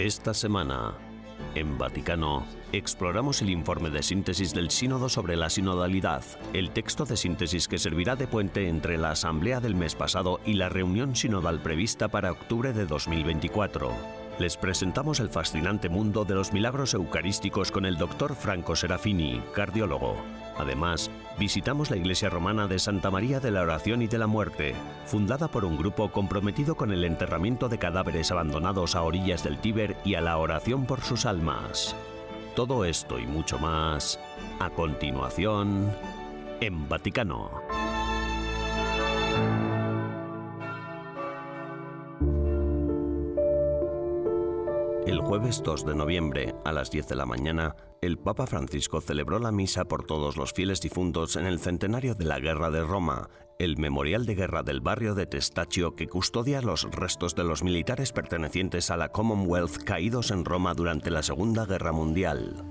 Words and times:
Esta 0.00 0.32
semana, 0.32 1.09
en 1.54 1.78
Vaticano, 1.78 2.46
exploramos 2.72 3.42
el 3.42 3.50
informe 3.50 3.90
de 3.90 4.02
síntesis 4.02 4.54
del 4.54 4.70
Sínodo 4.70 5.08
sobre 5.08 5.36
la 5.36 5.50
sinodalidad, 5.50 6.22
el 6.52 6.70
texto 6.70 7.04
de 7.04 7.16
síntesis 7.16 7.68
que 7.68 7.78
servirá 7.78 8.16
de 8.16 8.26
puente 8.26 8.68
entre 8.68 8.98
la 8.98 9.10
asamblea 9.10 9.60
del 9.60 9.74
mes 9.74 9.94
pasado 9.94 10.40
y 10.44 10.54
la 10.54 10.68
reunión 10.68 11.16
sinodal 11.16 11.60
prevista 11.60 12.08
para 12.08 12.32
octubre 12.32 12.72
de 12.72 12.86
2024. 12.86 13.90
Les 14.38 14.56
presentamos 14.56 15.20
el 15.20 15.28
fascinante 15.28 15.88
mundo 15.88 16.24
de 16.24 16.34
los 16.34 16.52
milagros 16.52 16.94
eucarísticos 16.94 17.70
con 17.70 17.84
el 17.84 17.98
doctor 17.98 18.34
Franco 18.34 18.74
Serafini, 18.74 19.42
cardiólogo. 19.54 20.16
Además, 20.58 21.10
visitamos 21.38 21.90
la 21.90 21.96
iglesia 21.96 22.28
romana 22.28 22.66
de 22.66 22.78
Santa 22.78 23.10
María 23.10 23.40
de 23.40 23.50
la 23.50 23.62
Oración 23.62 24.02
y 24.02 24.06
de 24.06 24.18
la 24.18 24.26
Muerte, 24.26 24.74
fundada 25.06 25.48
por 25.48 25.64
un 25.64 25.76
grupo 25.76 26.10
comprometido 26.10 26.76
con 26.76 26.92
el 26.92 27.04
enterramiento 27.04 27.68
de 27.68 27.78
cadáveres 27.78 28.30
abandonados 28.30 28.94
a 28.94 29.02
orillas 29.02 29.42
del 29.44 29.58
Tíber 29.58 29.96
y 30.04 30.14
a 30.14 30.20
la 30.20 30.36
oración 30.38 30.86
por 30.86 31.00
sus 31.00 31.26
almas. 31.26 31.94
Todo 32.54 32.84
esto 32.84 33.18
y 33.18 33.26
mucho 33.26 33.58
más, 33.58 34.18
a 34.58 34.70
continuación, 34.70 35.90
en 36.60 36.88
Vaticano. 36.88 37.69
Jueves 45.30 45.62
2 45.62 45.86
de 45.86 45.94
noviembre, 45.94 46.56
a 46.64 46.72
las 46.72 46.90
10 46.90 47.06
de 47.06 47.14
la 47.14 47.24
mañana, 47.24 47.76
el 48.02 48.18
Papa 48.18 48.48
Francisco 48.48 49.00
celebró 49.00 49.38
la 49.38 49.52
misa 49.52 49.84
por 49.84 50.04
todos 50.04 50.36
los 50.36 50.52
fieles 50.52 50.80
difuntos 50.80 51.36
en 51.36 51.46
el 51.46 51.60
centenario 51.60 52.16
de 52.16 52.24
la 52.24 52.40
Guerra 52.40 52.68
de 52.72 52.82
Roma, 52.82 53.30
el 53.60 53.76
memorial 53.76 54.26
de 54.26 54.34
guerra 54.34 54.64
del 54.64 54.80
barrio 54.80 55.14
de 55.14 55.26
Testaccio 55.26 55.94
que 55.94 56.08
custodia 56.08 56.62
los 56.62 56.82
restos 56.90 57.36
de 57.36 57.44
los 57.44 57.62
militares 57.62 58.10
pertenecientes 58.10 58.90
a 58.90 58.96
la 58.96 59.10
Commonwealth 59.10 59.84
caídos 59.84 60.32
en 60.32 60.44
Roma 60.44 60.74
durante 60.74 61.12
la 61.12 61.22
Segunda 61.22 61.64
Guerra 61.64 61.92
Mundial. 61.92 62.64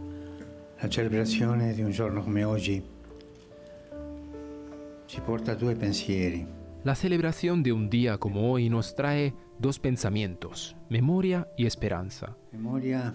La 0.84 0.92
celebración 0.92 1.60
de 1.60 1.86
un 1.86 1.94
giorno 1.94 2.26
come 2.26 2.44
oggi 2.44 2.84
ci 5.08 5.22
porta 5.22 5.56
due 5.56 5.78
pensieri. 5.78 6.59
La 6.85 6.95
celebración 6.95 7.61
de 7.61 7.73
un 7.73 7.89
día 7.89 8.17
como 8.19 8.53
hoy 8.53 8.69
nos 8.69 8.95
trae 8.95 9.33
dos 9.59 9.80
pensamientos, 9.80 10.77
memoria 10.89 11.45
y 11.58 11.66
esperanza. 11.66 12.38
Memoria. 12.53 13.13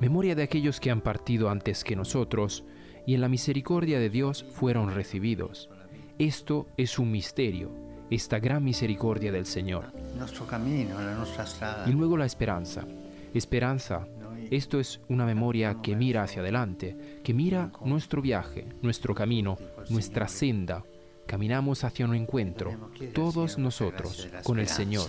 Memoria 0.00 0.34
de 0.34 0.42
aquellos 0.42 0.78
que 0.78 0.90
han 0.90 1.00
partido 1.00 1.48
antes 1.48 1.84
que 1.84 1.96
nosotros 1.96 2.64
y 3.06 3.14
en 3.14 3.22
la 3.22 3.30
misericordia 3.30 3.98
de 3.98 4.10
Dios 4.10 4.44
fueron 4.44 4.94
recibidos. 4.94 5.70
Esto 6.18 6.66
es 6.76 6.98
un 6.98 7.10
misterio, 7.10 7.70
esta 8.10 8.38
gran 8.40 8.62
misericordia 8.62 9.32
del 9.32 9.46
Señor. 9.46 9.86
Il 10.12 10.18
nostro 10.18 10.46
cammino, 10.46 11.00
la 11.00 11.14
nostra 11.14 11.46
strada. 11.46 11.88
Y 11.88 11.92
luego 11.92 12.18
la 12.18 12.26
esperanza. 12.26 12.86
Esperanza, 13.32 14.06
esto 14.50 14.78
es 14.78 15.00
una 15.08 15.24
memoria 15.24 15.78
que 15.82 15.96
mira 15.96 16.22
hacia 16.22 16.42
adelante, 16.42 17.20
que 17.24 17.32
mira 17.32 17.72
nuestro 17.84 18.20
viaje, 18.20 18.66
nuestro 18.82 19.14
camino, 19.14 19.56
nuestra 19.88 20.28
senda. 20.28 20.84
Caminamos 21.26 21.84
hacia 21.84 22.04
un 22.04 22.14
encuentro, 22.14 22.90
todos 23.14 23.58
nosotros, 23.58 24.28
con 24.42 24.58
el 24.58 24.68
Señor. 24.68 25.08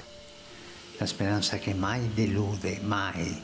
La 1.00 1.08
speranza 1.08 1.59
che 1.59 1.74
mai 1.74 2.08
delude, 2.16 2.80
mai. 2.80 3.41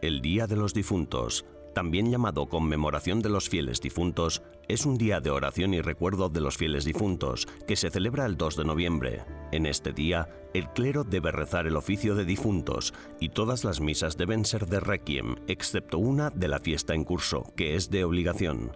El 0.00 0.20
Día 0.20 0.46
de 0.46 0.54
los 0.54 0.72
Difuntos, 0.72 1.44
también 1.74 2.10
llamado 2.10 2.48
Conmemoración 2.48 3.22
de 3.22 3.28
los 3.28 3.48
Fieles 3.48 3.80
Difuntos, 3.80 4.42
es 4.68 4.86
un 4.86 4.96
día 4.96 5.20
de 5.20 5.30
oración 5.30 5.74
y 5.74 5.80
recuerdo 5.80 6.28
de 6.28 6.40
los 6.40 6.56
fieles 6.56 6.84
difuntos 6.84 7.48
que 7.66 7.74
se 7.74 7.90
celebra 7.90 8.24
el 8.24 8.36
2 8.36 8.56
de 8.56 8.64
noviembre. 8.64 9.24
En 9.50 9.66
este 9.66 9.92
día, 9.92 10.28
el 10.54 10.68
clero 10.68 11.02
debe 11.02 11.32
rezar 11.32 11.66
el 11.66 11.76
oficio 11.76 12.14
de 12.14 12.24
difuntos 12.24 12.94
y 13.18 13.30
todas 13.30 13.64
las 13.64 13.80
misas 13.80 14.16
deben 14.16 14.44
ser 14.44 14.66
de 14.66 14.78
requiem, 14.78 15.36
excepto 15.48 15.98
una 15.98 16.30
de 16.30 16.46
la 16.46 16.60
fiesta 16.60 16.94
en 16.94 17.02
curso, 17.02 17.52
que 17.56 17.74
es 17.74 17.90
de 17.90 18.04
obligación. 18.04 18.70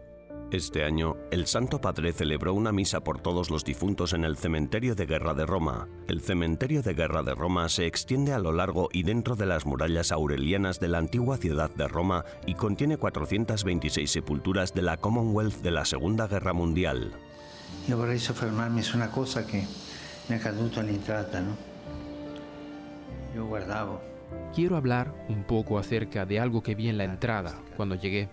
Este 0.50 0.84
año, 0.84 1.16
el 1.30 1.46
Santo 1.46 1.80
Padre 1.80 2.12
celebró 2.12 2.54
una 2.54 2.70
misa 2.70 3.00
por 3.00 3.20
todos 3.20 3.50
los 3.50 3.64
difuntos 3.64 4.12
en 4.12 4.24
el 4.24 4.36
Cementerio 4.36 4.94
de 4.94 5.06
Guerra 5.06 5.34
de 5.34 5.46
Roma. 5.46 5.88
El 6.06 6.20
Cementerio 6.20 6.82
de 6.82 6.94
Guerra 6.94 7.22
de 7.22 7.34
Roma 7.34 7.68
se 7.68 7.86
extiende 7.86 8.32
a 8.32 8.38
lo 8.38 8.52
largo 8.52 8.88
y 8.92 9.02
dentro 9.02 9.34
de 9.36 9.46
las 9.46 9.66
murallas 9.66 10.12
aurelianas 10.12 10.78
de 10.78 10.88
la 10.88 10.98
antigua 10.98 11.38
ciudad 11.38 11.74
de 11.74 11.88
Roma 11.88 12.24
y 12.46 12.54
contiene 12.54 12.96
426 12.96 14.10
sepulturas 14.10 14.74
de 14.74 14.82
la 14.82 14.96
Commonwealth 14.96 15.62
de 15.62 15.70
la 15.70 15.84
Segunda 15.84 16.28
Guerra 16.28 16.52
Mundial. 16.52 17.12
Io 17.88 17.96
vorrei 17.96 18.18
soffermarmi 18.18 18.82
su 18.82 18.96
una 18.96 19.10
cosa 19.10 19.44
che 19.44 19.66
mi 20.26 20.36
è 20.36 20.38
accaduto 20.38 20.80
all'entrata, 20.80 21.40
no? 21.40 21.56
Io 23.34 23.46
guardavo, 23.46 24.12
Quiero 24.54 24.76
hablar 24.76 25.12
un 25.28 25.42
poco 25.42 25.78
acerca 25.78 26.24
de 26.24 26.38
algo 26.38 26.62
que 26.62 26.74
vi 26.74 26.88
en 26.88 26.96
la 26.96 27.04
entrada 27.04 27.60
cuando 27.76 27.96
llegué. 27.96 28.28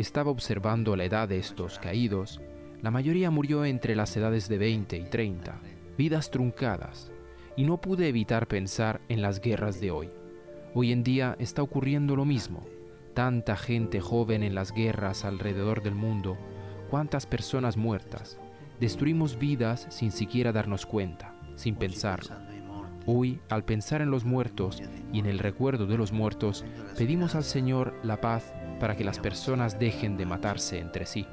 Estaba 0.00 0.30
observando 0.30 0.96
la 0.96 1.04
edad 1.04 1.28
de 1.28 1.36
estos 1.36 1.78
caídos. 1.78 2.40
La 2.80 2.90
mayoría 2.90 3.30
murió 3.30 3.66
entre 3.66 3.94
las 3.94 4.16
edades 4.16 4.48
de 4.48 4.56
20 4.56 4.96
y 4.96 5.04
30, 5.04 5.60
vidas 5.98 6.30
truncadas, 6.30 7.12
y 7.54 7.64
no 7.64 7.82
pude 7.82 8.08
evitar 8.08 8.48
pensar 8.48 9.02
en 9.10 9.20
las 9.20 9.42
guerras 9.42 9.78
de 9.78 9.90
hoy. 9.90 10.08
Hoy 10.72 10.92
en 10.92 11.02
día 11.04 11.36
está 11.38 11.62
ocurriendo 11.62 12.16
lo 12.16 12.24
mismo. 12.24 12.64
Tanta 13.12 13.58
gente 13.58 14.00
joven 14.00 14.42
en 14.42 14.54
las 14.54 14.72
guerras 14.72 15.26
alrededor 15.26 15.82
del 15.82 15.96
mundo, 15.96 16.38
cuántas 16.88 17.26
personas 17.26 17.76
muertas. 17.76 18.38
Destruimos 18.80 19.38
vidas 19.38 19.86
sin 19.90 20.12
siquiera 20.12 20.50
darnos 20.50 20.86
cuenta, 20.86 21.34
sin 21.56 21.74
pensarlo. 21.74 22.49
Hoy, 23.12 23.40
al 23.48 23.64
pensar 23.64 24.02
en 24.02 24.10
los 24.12 24.24
muertos 24.24 24.80
y 25.12 25.18
en 25.18 25.26
el 25.26 25.40
recuerdo 25.40 25.86
de 25.86 25.96
los 25.96 26.12
muertos, 26.12 26.64
pedimos 26.96 27.34
al 27.34 27.42
Señor 27.42 27.98
la 28.04 28.20
paz 28.20 28.54
para 28.78 28.96
que 28.96 29.02
las 29.02 29.18
personas 29.18 29.80
dejen 29.80 30.16
de 30.16 30.26
matarse 30.26 30.78
entre 30.78 31.06
sí. 31.06 31.26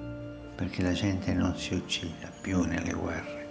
perché 0.57 0.81
la 0.81 0.93
gente 0.93 1.33
non 1.35 1.55
si 1.55 1.75
uccida 1.75 2.31
più 2.41 2.63
nelle 2.63 2.93
guerre. 2.93 3.45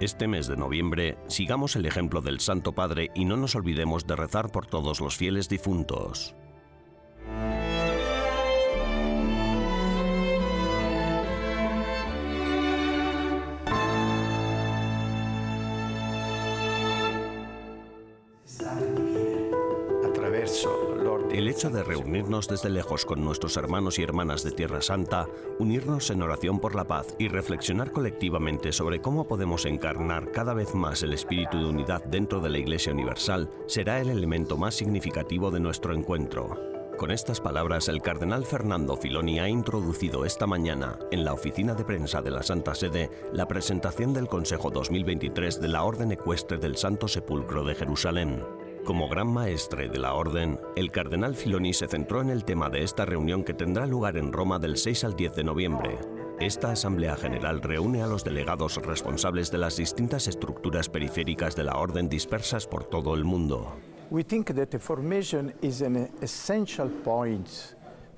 Este 0.00 0.26
mes 0.26 0.46
de 0.46 0.56
noviembre, 0.56 1.16
sigamos 1.28 1.76
el 1.76 1.86
ejemplo 1.86 2.20
del 2.20 2.40
Santo 2.40 2.72
Padre 2.72 3.10
y 3.14 3.24
no 3.24 3.36
nos 3.36 3.54
olvidemos 3.54 4.06
de 4.06 4.16
rezar 4.16 4.50
por 4.50 4.66
todos 4.66 5.00
los 5.00 5.16
fieles 5.16 5.48
difuntos. 5.48 6.34
El 21.46 21.52
hecho 21.52 21.70
de 21.70 21.84
reunirnos 21.84 22.48
desde 22.48 22.68
lejos 22.70 23.04
con 23.04 23.24
nuestros 23.24 23.56
hermanos 23.56 24.00
y 24.00 24.02
hermanas 24.02 24.42
de 24.42 24.50
Tierra 24.50 24.82
Santa, 24.82 25.28
unirnos 25.60 26.10
en 26.10 26.20
oración 26.22 26.58
por 26.58 26.74
la 26.74 26.88
paz 26.88 27.14
y 27.20 27.28
reflexionar 27.28 27.92
colectivamente 27.92 28.72
sobre 28.72 29.00
cómo 29.00 29.28
podemos 29.28 29.64
encarnar 29.64 30.32
cada 30.32 30.54
vez 30.54 30.74
más 30.74 31.04
el 31.04 31.12
espíritu 31.12 31.58
de 31.58 31.66
unidad 31.66 32.02
dentro 32.02 32.40
de 32.40 32.50
la 32.50 32.58
Iglesia 32.58 32.92
Universal 32.92 33.48
será 33.68 34.00
el 34.00 34.10
elemento 34.10 34.56
más 34.56 34.74
significativo 34.74 35.52
de 35.52 35.60
nuestro 35.60 35.94
encuentro. 35.94 36.58
Con 36.98 37.12
estas 37.12 37.40
palabras, 37.40 37.86
el 37.86 38.02
cardenal 38.02 38.44
Fernando 38.44 38.96
Filoni 38.96 39.38
ha 39.38 39.48
introducido 39.48 40.24
esta 40.24 40.48
mañana, 40.48 40.98
en 41.12 41.24
la 41.24 41.32
oficina 41.32 41.74
de 41.74 41.84
prensa 41.84 42.22
de 42.22 42.32
la 42.32 42.42
Santa 42.42 42.74
Sede, 42.74 43.08
la 43.32 43.46
presentación 43.46 44.12
del 44.12 44.26
Consejo 44.26 44.72
2023 44.72 45.60
de 45.60 45.68
la 45.68 45.84
Orden 45.84 46.10
Ecuestre 46.10 46.58
del 46.58 46.76
Santo 46.76 47.06
Sepulcro 47.06 47.62
de 47.62 47.76
Jerusalén. 47.76 48.42
Como 48.86 49.08
gran 49.08 49.26
maestre 49.26 49.88
de 49.88 49.98
la 49.98 50.14
orden, 50.14 50.60
el 50.76 50.92
cardenal 50.92 51.34
Filoni 51.34 51.74
se 51.74 51.88
centró 51.88 52.20
en 52.20 52.30
el 52.30 52.44
tema 52.44 52.70
de 52.70 52.84
esta 52.84 53.04
reunión 53.04 53.42
que 53.42 53.52
tendrá 53.52 53.84
lugar 53.84 54.16
en 54.16 54.32
Roma 54.32 54.60
del 54.60 54.76
6 54.76 55.02
al 55.02 55.16
10 55.16 55.34
de 55.34 55.42
noviembre. 55.42 55.98
Esta 56.38 56.70
Asamblea 56.70 57.16
General 57.16 57.60
reúne 57.62 58.02
a 58.02 58.06
los 58.06 58.22
delegados 58.22 58.76
responsables 58.76 59.50
de 59.50 59.58
las 59.58 59.76
distintas 59.76 60.28
estructuras 60.28 60.88
periféricas 60.88 61.56
de 61.56 61.64
la 61.64 61.76
orden 61.78 62.08
dispersas 62.08 62.68
por 62.68 62.84
todo 62.84 63.16
el 63.16 63.24
mundo. 63.24 63.74
We 64.08 64.22
think 64.22 64.54
that 64.54 64.68
the 64.68 64.78
formation 64.78 65.52
is 65.62 65.82
an 65.82 66.08
essential 66.22 66.88
point. 66.88 67.48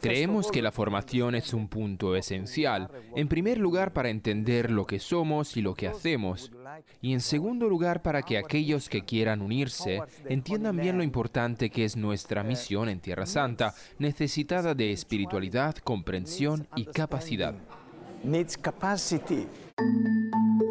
Creemos 0.03 0.51
que 0.51 0.63
la 0.63 0.71
formación 0.71 1.35
es 1.35 1.55
un 1.55 1.69
punto 1.69 2.15
esencial, 2.15 2.91
en 3.17 3.27
primer 3.27 3.59
lugar 3.59 3.93
para 3.93 4.11
entender 4.11 4.71
lo 4.71 4.87
que 4.87 5.01
somos 5.01 5.57
y 5.57 5.63
lo 5.63 5.75
que 5.75 5.89
hacemos, 5.89 6.53
Y 7.01 7.13
en 7.13 7.21
segundo 7.21 7.69
lugar, 7.69 8.03
para 8.03 8.23
que 8.23 8.39
aquellos 8.39 8.89
que 8.89 9.03
quieran 9.03 9.41
unirse 9.41 10.01
entiendan 10.27 10.77
bien 10.77 10.97
lo 10.97 11.03
importante 11.03 11.71
que 11.71 11.85
es 11.85 11.97
nuestra 11.97 12.43
misión 12.43 12.89
en 12.89 13.01
Tierra 13.01 13.27
Santa, 13.27 13.75
necesitada 13.99 14.75
de 14.75 14.93
espiritualidad, 14.93 15.77
comprensión 15.77 16.67
y 16.77 16.85
capacidad. 16.87 17.55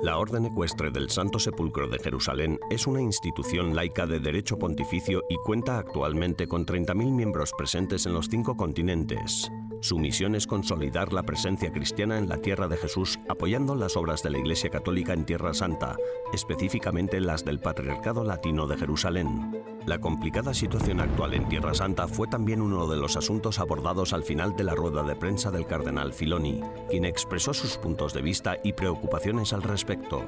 La 0.03 0.17
Orden 0.17 0.45
Ecuestre 0.45 0.91
del 0.91 1.09
Santo 1.09 1.39
Sepulcro 1.39 1.87
de 1.87 1.97
Jerusalén 1.99 2.59
es 2.69 2.87
una 2.87 3.01
institución 3.01 3.75
laica 3.75 4.05
de 4.05 4.19
derecho 4.19 4.57
pontificio 4.57 5.23
y 5.29 5.35
cuenta 5.45 5.77
actualmente 5.77 6.47
con 6.47 6.65
30.000 6.65 7.11
miembros 7.11 7.53
presentes 7.57 8.05
en 8.05 8.13
los 8.13 8.27
cinco 8.27 8.55
continentes. 8.55 9.49
Su 9.87 9.97
misión 9.97 10.35
es 10.35 10.47
consolidar 10.47 11.13
la 11.13 11.23
presencia 11.23 11.71
cristiana 11.71 12.17
en 12.17 12.27
la 12.27 12.39
tierra 12.39 12.67
de 12.67 12.75
Jesús, 12.75 13.19
apoyando 13.29 13.73
las 13.73 13.95
obras 13.95 14.21
de 14.21 14.29
la 14.29 14.37
Iglesia 14.37 14.69
Católica 14.69 15.13
en 15.13 15.23
Tierra 15.23 15.53
Santa, 15.53 15.95
específicamente 16.33 17.21
las 17.21 17.45
del 17.45 17.61
Patriarcado 17.61 18.25
Latino 18.25 18.67
de 18.67 18.75
Jerusalén. 18.75 19.63
La 19.85 19.99
complicada 19.99 20.53
situación 20.53 20.99
actual 20.99 21.35
en 21.35 21.47
Tierra 21.47 21.73
Santa 21.73 22.05
fue 22.09 22.27
también 22.27 22.61
uno 22.61 22.85
de 22.87 22.97
los 22.97 23.15
asuntos 23.15 23.59
abordados 23.59 24.11
al 24.11 24.23
final 24.23 24.57
de 24.57 24.65
la 24.65 24.75
rueda 24.75 25.03
de 25.03 25.15
prensa 25.15 25.51
del 25.51 25.65
cardenal 25.65 26.11
Filoni, 26.11 26.59
quien 26.89 27.05
expresó 27.05 27.53
sus 27.53 27.77
puntos 27.77 28.13
de 28.13 28.21
vista 28.21 28.57
y 28.65 28.73
preocupaciones 28.73 29.53
al 29.53 29.63
respecto. 29.63 30.21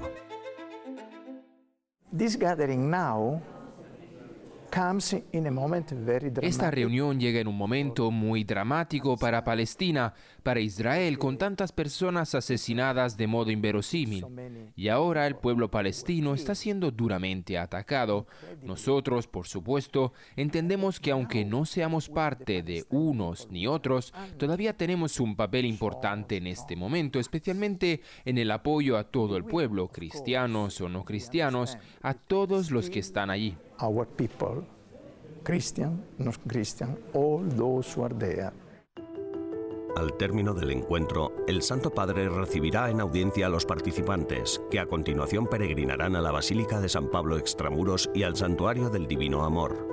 This 2.18 2.40
gathering 2.40 2.90
now 2.90 3.42
esta 6.42 6.72
reunión 6.72 7.20
llega 7.20 7.40
en 7.40 7.48
un 7.48 7.58
momento 7.58 8.12
muy 8.12 8.44
dramático 8.44 9.18
para 9.18 9.44
Palestina, 9.44 10.14
para 10.44 10.60
Israel, 10.60 11.18
con 11.18 11.38
tantas 11.38 11.72
personas 11.72 12.36
asesinadas 12.36 13.18
de 13.18 13.28
modo 13.28 13.52
inverosímil. 13.52 14.26
Y 14.76 14.90
ahora 14.90 15.28
el 15.28 15.36
pueblo 15.36 15.72
palestino 15.72 16.34
está 16.34 16.56
siendo 16.56 16.92
duramente 16.92 17.58
atacado. 17.58 18.28
Nosotros, 18.64 19.28
por 19.28 19.48
supuesto, 19.48 20.14
entendemos 20.36 21.00
que 21.00 21.12
aunque 21.12 21.46
no 21.46 21.66
seamos 21.66 22.10
parte 22.10 22.64
de 22.64 22.86
unos 22.90 23.50
ni 23.52 23.68
otros, 23.68 24.14
todavía 24.38 24.76
tenemos 24.78 25.20
un 25.20 25.36
papel 25.36 25.66
importante 25.66 26.38
en 26.38 26.48
este 26.48 26.76
momento, 26.76 27.20
especialmente 27.20 28.02
en 28.26 28.38
el 28.38 28.52
apoyo 28.52 28.98
a 28.98 29.04
todo 29.06 29.38
el 29.38 29.46
pueblo, 29.46 29.88
cristianos 29.88 30.80
o 30.82 30.90
no 30.90 31.06
cristianos, 31.06 31.78
a 32.02 32.14
todos 32.14 32.72
los 32.72 32.90
que 32.90 33.00
están 33.00 33.30
allí 33.30 33.58
our 33.82 34.06
people, 34.06 34.64
Christian, 35.44 36.04
not 36.18 36.38
Christian, 36.48 36.98
all 37.14 37.44
those 37.56 37.94
who 37.94 38.04
are 38.04 38.16
there. 38.16 38.52
Al 39.98 40.14
término 40.14 40.54
del 40.54 40.72
encuentro, 40.72 41.34
el 41.48 41.62
Santo 41.62 41.90
Padre 41.90 42.30
recibirá 42.30 42.90
en 42.90 43.02
audiencia 43.02 43.48
a 43.48 43.50
los 43.50 43.66
participantes, 43.66 44.62
que 44.70 44.80
a 44.80 44.86
continuación 44.86 45.48
peregrinarán 45.48 46.16
a 46.16 46.22
la 46.22 46.32
Basílica 46.32 46.80
de 46.80 46.90
San 46.90 47.10
Pablo 47.10 47.38
Extramuros 47.38 48.10
y 48.14 48.24
al 48.24 48.36
Santuario 48.36 48.90
del 48.90 49.08
Divino 49.08 49.44
Amor. 49.44 49.89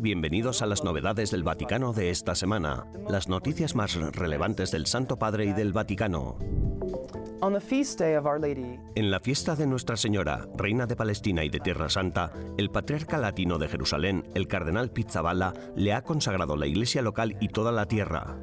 Y 0.00 0.02
bienvenidos 0.02 0.62
a 0.62 0.66
las 0.66 0.84
novedades 0.84 1.30
del 1.30 1.42
Vaticano 1.42 1.92
de 1.92 2.10
esta 2.10 2.34
semana, 2.34 2.86
las 3.08 3.28
noticias 3.28 3.74
más 3.74 3.94
relevantes 3.94 4.70
del 4.70 4.86
Santo 4.86 5.18
Padre 5.18 5.46
y 5.46 5.52
del 5.52 5.72
Vaticano. 5.72 6.38
En 8.94 9.10
la 9.10 9.20
fiesta 9.20 9.56
de 9.56 9.66
Nuestra 9.66 9.96
Señora, 9.96 10.48
Reina 10.56 10.86
de 10.86 10.96
Palestina 10.96 11.44
y 11.44 11.50
de 11.50 11.60
Tierra 11.60 11.88
Santa, 11.88 12.32
el 12.56 12.70
patriarca 12.70 13.18
latino 13.18 13.58
de 13.58 13.68
Jerusalén, 13.68 14.28
el 14.34 14.48
cardenal 14.48 14.90
Pizzaballa, 14.90 15.52
le 15.76 15.92
ha 15.92 16.02
consagrado 16.02 16.56
la 16.56 16.66
iglesia 16.66 17.02
local 17.02 17.36
y 17.40 17.48
toda 17.48 17.72
la 17.72 17.86
tierra. 17.86 18.38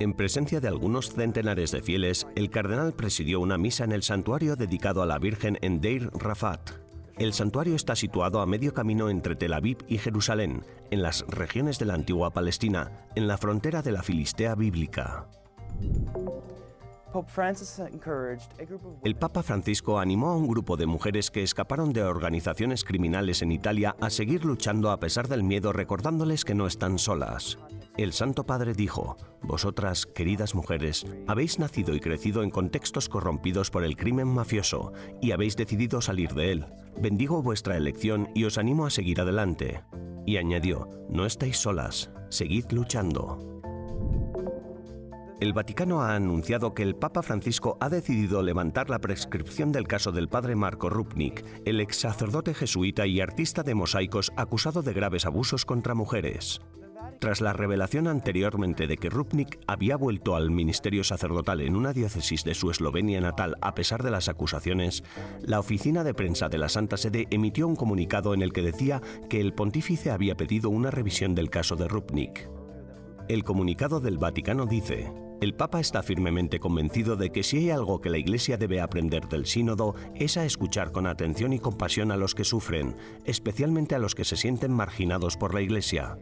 En 0.00 0.14
presencia 0.14 0.60
de 0.60 0.68
algunos 0.68 1.12
centenares 1.12 1.70
de 1.70 1.82
fieles, 1.82 2.26
el 2.34 2.50
cardenal 2.50 2.92
presidió 2.94 3.40
una 3.40 3.58
misa 3.58 3.84
en 3.84 3.92
el 3.92 4.02
santuario 4.02 4.56
dedicado 4.56 5.02
a 5.02 5.06
la 5.06 5.18
Virgen 5.18 5.58
en 5.60 5.80
Deir 5.80 6.10
Rafat. 6.12 6.83
El 7.16 7.32
santuario 7.32 7.76
está 7.76 7.94
situado 7.94 8.40
a 8.40 8.46
medio 8.46 8.74
camino 8.74 9.08
entre 9.08 9.36
Tel 9.36 9.52
Aviv 9.52 9.78
y 9.86 9.98
Jerusalén, 9.98 10.64
en 10.90 11.02
las 11.02 11.24
regiones 11.28 11.78
de 11.78 11.84
la 11.84 11.94
antigua 11.94 12.30
Palestina, 12.30 13.06
en 13.14 13.28
la 13.28 13.38
frontera 13.38 13.82
de 13.82 13.92
la 13.92 14.02
Filistea 14.02 14.56
bíblica. 14.56 15.28
El 19.04 19.14
Papa 19.14 19.42
Francisco 19.44 20.00
animó 20.00 20.30
a 20.30 20.36
un 20.36 20.48
grupo 20.48 20.76
de 20.76 20.86
mujeres 20.86 21.30
que 21.30 21.44
escaparon 21.44 21.92
de 21.92 22.02
organizaciones 22.02 22.82
criminales 22.82 23.42
en 23.42 23.52
Italia 23.52 23.94
a 24.00 24.10
seguir 24.10 24.44
luchando 24.44 24.90
a 24.90 24.98
pesar 24.98 25.28
del 25.28 25.44
miedo 25.44 25.72
recordándoles 25.72 26.44
que 26.44 26.56
no 26.56 26.66
están 26.66 26.98
solas. 26.98 27.58
El 27.96 28.12
Santo 28.12 28.44
Padre 28.44 28.74
dijo, 28.74 29.16
Vosotras, 29.42 30.04
queridas 30.04 30.56
mujeres, 30.56 31.06
habéis 31.28 31.60
nacido 31.60 31.94
y 31.94 32.00
crecido 32.00 32.42
en 32.42 32.50
contextos 32.50 33.08
corrompidos 33.08 33.70
por 33.70 33.84
el 33.84 33.96
crimen 33.96 34.26
mafioso 34.26 34.92
y 35.22 35.30
habéis 35.30 35.56
decidido 35.56 36.00
salir 36.00 36.34
de 36.34 36.50
él. 36.50 36.66
Bendigo 37.00 37.40
vuestra 37.40 37.76
elección 37.76 38.30
y 38.34 38.44
os 38.44 38.58
animo 38.58 38.86
a 38.86 38.90
seguir 38.90 39.20
adelante. 39.20 39.84
Y 40.26 40.38
añadió, 40.38 40.88
No 41.08 41.24
estáis 41.24 41.58
solas, 41.58 42.10
seguid 42.30 42.64
luchando. 42.72 43.62
El 45.38 45.52
Vaticano 45.52 46.02
ha 46.02 46.16
anunciado 46.16 46.74
que 46.74 46.82
el 46.82 46.96
Papa 46.96 47.22
Francisco 47.22 47.76
ha 47.80 47.90
decidido 47.90 48.42
levantar 48.42 48.90
la 48.90 48.98
prescripción 48.98 49.70
del 49.70 49.86
caso 49.86 50.10
del 50.10 50.28
padre 50.28 50.56
Marco 50.56 50.90
Rupnik, 50.90 51.44
el 51.64 51.80
ex 51.80 51.98
sacerdote 51.98 52.54
jesuita 52.54 53.06
y 53.06 53.20
artista 53.20 53.62
de 53.62 53.74
mosaicos 53.76 54.32
acusado 54.36 54.82
de 54.82 54.94
graves 54.94 55.26
abusos 55.26 55.64
contra 55.64 55.94
mujeres. 55.94 56.60
Tras 57.20 57.40
la 57.40 57.52
revelación 57.52 58.06
anteriormente 58.06 58.86
de 58.86 58.96
que 58.96 59.10
Rupnik 59.10 59.58
había 59.66 59.96
vuelto 59.96 60.36
al 60.36 60.50
ministerio 60.50 61.04
sacerdotal 61.04 61.60
en 61.60 61.76
una 61.76 61.92
diócesis 61.92 62.44
de 62.44 62.54
su 62.54 62.70
Eslovenia 62.70 63.20
natal 63.20 63.56
a 63.60 63.74
pesar 63.74 64.02
de 64.02 64.10
las 64.10 64.28
acusaciones, 64.28 65.04
la 65.40 65.60
oficina 65.60 66.04
de 66.04 66.14
prensa 66.14 66.48
de 66.48 66.58
la 66.58 66.68
Santa 66.68 66.96
Sede 66.96 67.26
emitió 67.30 67.66
un 67.66 67.76
comunicado 67.76 68.34
en 68.34 68.42
el 68.42 68.52
que 68.52 68.62
decía 68.62 69.00
que 69.28 69.40
el 69.40 69.54
pontífice 69.54 70.10
había 70.10 70.36
pedido 70.36 70.70
una 70.70 70.90
revisión 70.90 71.34
del 71.34 71.50
caso 71.50 71.76
de 71.76 71.88
Rupnik. 71.88 72.48
El 73.28 73.42
comunicado 73.42 74.00
del 74.00 74.18
Vaticano 74.18 74.66
dice, 74.66 75.10
el 75.40 75.54
Papa 75.54 75.80
está 75.80 76.02
firmemente 76.02 76.60
convencido 76.60 77.16
de 77.16 77.30
que 77.30 77.42
si 77.42 77.58
hay 77.58 77.70
algo 77.70 78.00
que 78.00 78.10
la 78.10 78.18
Iglesia 78.18 78.56
debe 78.56 78.80
aprender 78.80 79.28
del 79.28 79.46
sínodo 79.46 79.94
es 80.14 80.36
a 80.36 80.44
escuchar 80.44 80.92
con 80.92 81.06
atención 81.06 81.52
y 81.52 81.58
compasión 81.58 82.12
a 82.12 82.16
los 82.16 82.34
que 82.34 82.44
sufren, 82.44 82.96
especialmente 83.24 83.94
a 83.94 83.98
los 83.98 84.14
que 84.14 84.24
se 84.24 84.36
sienten 84.36 84.72
marginados 84.72 85.36
por 85.36 85.52
la 85.54 85.60
Iglesia. 85.60 86.18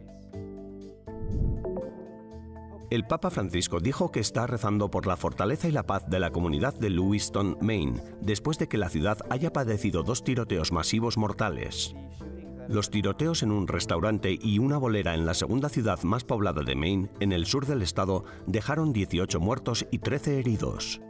El 2.93 3.07
Papa 3.07 3.31
Francisco 3.31 3.79
dijo 3.79 4.11
que 4.11 4.19
está 4.19 4.45
rezando 4.45 4.91
por 4.91 5.07
la 5.07 5.17
fortaleza 5.17 5.67
y 5.67 5.71
la 5.71 5.81
paz 5.81 6.07
de 6.07 6.19
la 6.19 6.29
comunidad 6.29 6.75
de 6.75 6.91
Lewiston, 6.91 7.57
Maine, 7.59 7.99
después 8.21 8.59
de 8.59 8.67
que 8.67 8.77
la 8.77 8.87
ciudad 8.87 9.17
haya 9.31 9.51
padecido 9.51 10.03
dos 10.03 10.23
tiroteos 10.23 10.71
masivos 10.71 11.17
mortales. 11.17 11.95
Los 12.69 12.91
tiroteos 12.91 13.41
en 13.41 13.51
un 13.51 13.67
restaurante 13.67 14.37
y 14.39 14.59
una 14.59 14.77
bolera 14.77 15.15
en 15.15 15.25
la 15.25 15.33
segunda 15.33 15.69
ciudad 15.69 16.03
más 16.03 16.23
poblada 16.23 16.61
de 16.61 16.75
Maine, 16.75 17.09
en 17.19 17.31
el 17.31 17.47
sur 17.47 17.65
del 17.65 17.81
estado, 17.81 18.25
dejaron 18.45 18.93
18 18.93 19.39
muertos 19.39 19.87
y 19.89 19.97
13 19.97 20.37
heridos. 20.37 21.01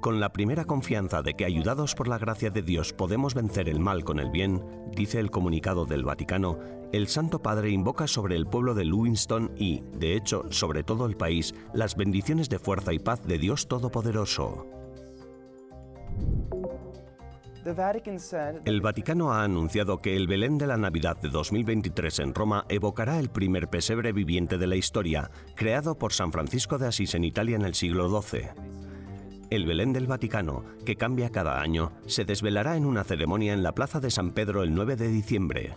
Con 0.00 0.18
la 0.18 0.32
primera 0.32 0.64
confianza 0.64 1.20
de 1.20 1.34
que 1.34 1.44
ayudados 1.44 1.94
por 1.94 2.08
la 2.08 2.16
gracia 2.16 2.48
de 2.48 2.62
Dios 2.62 2.94
podemos 2.94 3.34
vencer 3.34 3.68
el 3.68 3.80
mal 3.80 4.02
con 4.02 4.18
el 4.18 4.30
bien, 4.30 4.64
dice 4.96 5.20
el 5.20 5.30
comunicado 5.30 5.84
del 5.84 6.04
Vaticano, 6.04 6.58
el 6.90 7.06
Santo 7.06 7.42
Padre 7.42 7.68
invoca 7.68 8.06
sobre 8.06 8.34
el 8.36 8.46
pueblo 8.46 8.72
de 8.72 8.86
Lewiston 8.86 9.52
y, 9.56 9.82
de 9.92 10.16
hecho, 10.16 10.50
sobre 10.50 10.84
todo 10.84 11.04
el 11.04 11.18
país, 11.18 11.54
las 11.74 11.96
bendiciones 11.96 12.48
de 12.48 12.58
fuerza 12.58 12.94
y 12.94 12.98
paz 12.98 13.22
de 13.26 13.38
Dios 13.38 13.68
Todopoderoso. 13.68 14.66
El 18.64 18.80
Vaticano 18.80 19.32
ha 19.34 19.44
anunciado 19.44 19.98
que 19.98 20.16
el 20.16 20.26
Belén 20.26 20.56
de 20.56 20.66
la 20.66 20.78
Navidad 20.78 21.18
de 21.18 21.28
2023 21.28 22.20
en 22.20 22.34
Roma 22.34 22.64
evocará 22.70 23.18
el 23.18 23.28
primer 23.28 23.68
pesebre 23.68 24.12
viviente 24.12 24.56
de 24.56 24.66
la 24.66 24.76
historia, 24.76 25.30
creado 25.56 25.98
por 25.98 26.14
San 26.14 26.32
Francisco 26.32 26.78
de 26.78 26.86
Asís 26.86 27.14
en 27.14 27.24
Italia 27.24 27.56
en 27.56 27.66
el 27.66 27.74
siglo 27.74 28.08
XII. 28.08 28.89
El 29.50 29.66
Belén 29.66 29.92
del 29.92 30.06
Vaticano, 30.06 30.64
que 30.84 30.94
cambia 30.94 31.30
cada 31.30 31.60
año, 31.60 31.90
se 32.06 32.24
desvelará 32.24 32.76
en 32.76 32.86
una 32.86 33.02
ceremonia 33.02 33.52
en 33.52 33.64
la 33.64 33.74
Plaza 33.74 33.98
de 33.98 34.12
San 34.12 34.30
Pedro 34.30 34.62
el 34.62 34.72
9 34.72 34.94
de 34.94 35.08
diciembre. 35.08 35.74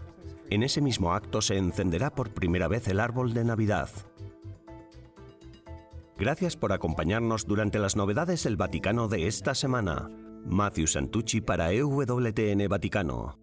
En 0.52 0.62
ese 0.62 0.80
mismo 0.80 1.14
acto 1.14 1.42
se 1.42 1.58
encenderá 1.58 2.14
por 2.14 2.30
primera 2.36 2.68
vez 2.68 2.88
el 2.88 3.00
árbol 3.00 3.34
de 3.34 3.44
Navidad. 3.44 3.90
Gracias 6.20 6.56
por 6.56 6.72
acompañarnos 6.72 7.48
durante 7.48 7.80
las 7.80 7.96
novedades 7.96 8.44
del 8.44 8.58
Vaticano 8.58 9.08
de 9.08 9.26
esta 9.26 9.56
semana. 9.56 10.08
Matthew 10.46 10.86
Santucci 10.86 11.42
para 11.42 11.72
EWTN 11.72 12.68
Vaticano. 12.70 13.43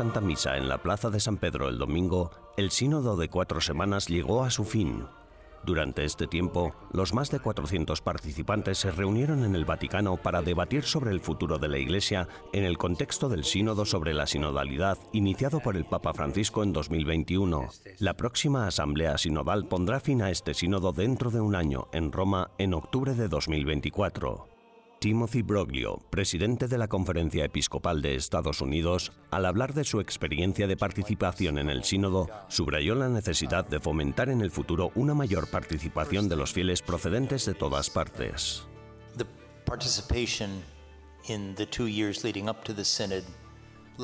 Santa 0.00 0.22
Misa 0.22 0.56
en 0.56 0.66
la 0.66 0.78
Plaza 0.78 1.10
de 1.10 1.20
San 1.20 1.36
Pedro 1.36 1.68
el 1.68 1.76
domingo, 1.76 2.30
el 2.56 2.70
sínodo 2.70 3.18
de 3.18 3.28
cuatro 3.28 3.60
semanas 3.60 4.08
llegó 4.08 4.44
a 4.44 4.48
su 4.48 4.64
fin. 4.64 5.04
Durante 5.62 6.06
este 6.06 6.26
tiempo, 6.26 6.74
los 6.90 7.12
más 7.12 7.30
de 7.30 7.38
400 7.38 8.00
participantes 8.00 8.78
se 8.78 8.92
reunieron 8.92 9.44
en 9.44 9.54
el 9.54 9.66
Vaticano 9.66 10.16
para 10.16 10.40
debatir 10.40 10.84
sobre 10.84 11.10
el 11.10 11.20
futuro 11.20 11.58
de 11.58 11.68
la 11.68 11.76
Iglesia 11.76 12.28
en 12.54 12.64
el 12.64 12.78
contexto 12.78 13.28
del 13.28 13.44
sínodo 13.44 13.84
sobre 13.84 14.14
la 14.14 14.26
sinodalidad 14.26 14.96
iniciado 15.12 15.60
por 15.60 15.76
el 15.76 15.84
Papa 15.84 16.14
Francisco 16.14 16.62
en 16.62 16.72
2021. 16.72 17.68
La 17.98 18.16
próxima 18.16 18.66
Asamblea 18.66 19.18
Sinodal 19.18 19.66
pondrá 19.66 20.00
fin 20.00 20.22
a 20.22 20.30
este 20.30 20.54
sínodo 20.54 20.92
dentro 20.92 21.30
de 21.30 21.42
un 21.42 21.54
año 21.54 21.88
en 21.92 22.10
Roma 22.10 22.52
en 22.56 22.72
octubre 22.72 23.12
de 23.14 23.28
2024. 23.28 24.49
Timothy 25.00 25.40
Broglio, 25.40 26.02
presidente 26.10 26.68
de 26.68 26.76
la 26.76 26.86
Conferencia 26.86 27.46
Episcopal 27.46 28.02
de 28.02 28.16
Estados 28.16 28.60
Unidos, 28.60 29.12
al 29.30 29.46
hablar 29.46 29.72
de 29.72 29.84
su 29.84 29.98
experiencia 29.98 30.66
de 30.66 30.76
participación 30.76 31.56
en 31.56 31.70
el 31.70 31.84
sínodo, 31.84 32.28
subrayó 32.48 32.94
la 32.94 33.08
necesidad 33.08 33.66
de 33.66 33.80
fomentar 33.80 34.28
en 34.28 34.42
el 34.42 34.50
futuro 34.50 34.92
una 34.94 35.14
mayor 35.14 35.48
participación 35.48 36.28
de 36.28 36.36
los 36.36 36.52
fieles 36.52 36.82
procedentes 36.82 37.46
de 37.46 37.54
todas 37.54 37.88
partes. 37.88 38.66
The 39.16 39.24
participation 39.64 40.62
in 41.28 41.54
the 41.54 41.64
two 41.64 41.86
years 41.86 42.22
leading 42.22 42.50
up 42.50 42.62
to 42.64 42.74
the 42.74 42.84
synod 42.84 43.24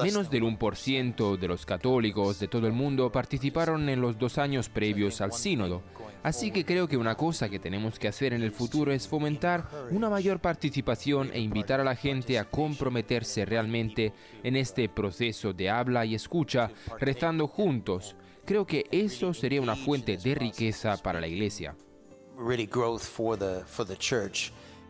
Menos 0.05 0.31
del 0.31 0.43
1% 0.43 1.39
de 1.39 1.49
los 1.49 1.65
católicos 1.65 2.39
de 2.39 2.49
todo 2.49 2.67
el 2.67 2.73
mundo 2.73 3.11
participaron 3.11 3.89
en 3.89 4.01
los 4.01 4.19
dos 4.19 4.39
años 4.39 4.69
previos 4.69 5.21
al 5.21 5.33
sínodo. 5.33 5.83
Así 6.23 6.51
que 6.51 6.65
creo 6.65 6.89
que 6.89 6.97
una 6.97 7.15
cosa 7.15 7.49
que 7.49 7.59
tenemos 7.59 7.99
que 7.99 8.09
hacer 8.09 8.33
en 8.33 8.43
el 8.43 8.51
futuro 8.51 8.93
es 8.93 9.07
fomentar 9.07 9.69
una 9.91 10.11
mayor 10.11 10.41
participación 10.41 11.31
e 11.33 11.41
invitar 11.41 11.81
a 11.81 11.85
la 11.85 11.95
gente 11.95 12.39
a 12.39 12.45
comprometerse 12.45 13.45
realmente 13.45 14.13
en 14.43 14.57
este 14.57 14.89
proceso 14.89 15.53
de 15.53 15.71
habla 15.71 16.05
y 16.05 16.15
escucha, 16.15 16.71
rezando 16.99 17.47
juntos. 17.47 18.17
Creo 18.45 18.67
que 18.67 18.87
eso 18.91 19.35
sería 19.35 19.61
una 19.61 19.77
fuente 19.77 20.17
de 20.17 20.35
riqueza 20.35 20.97
para 20.97 21.21
la 21.21 21.29
iglesia. 21.29 21.75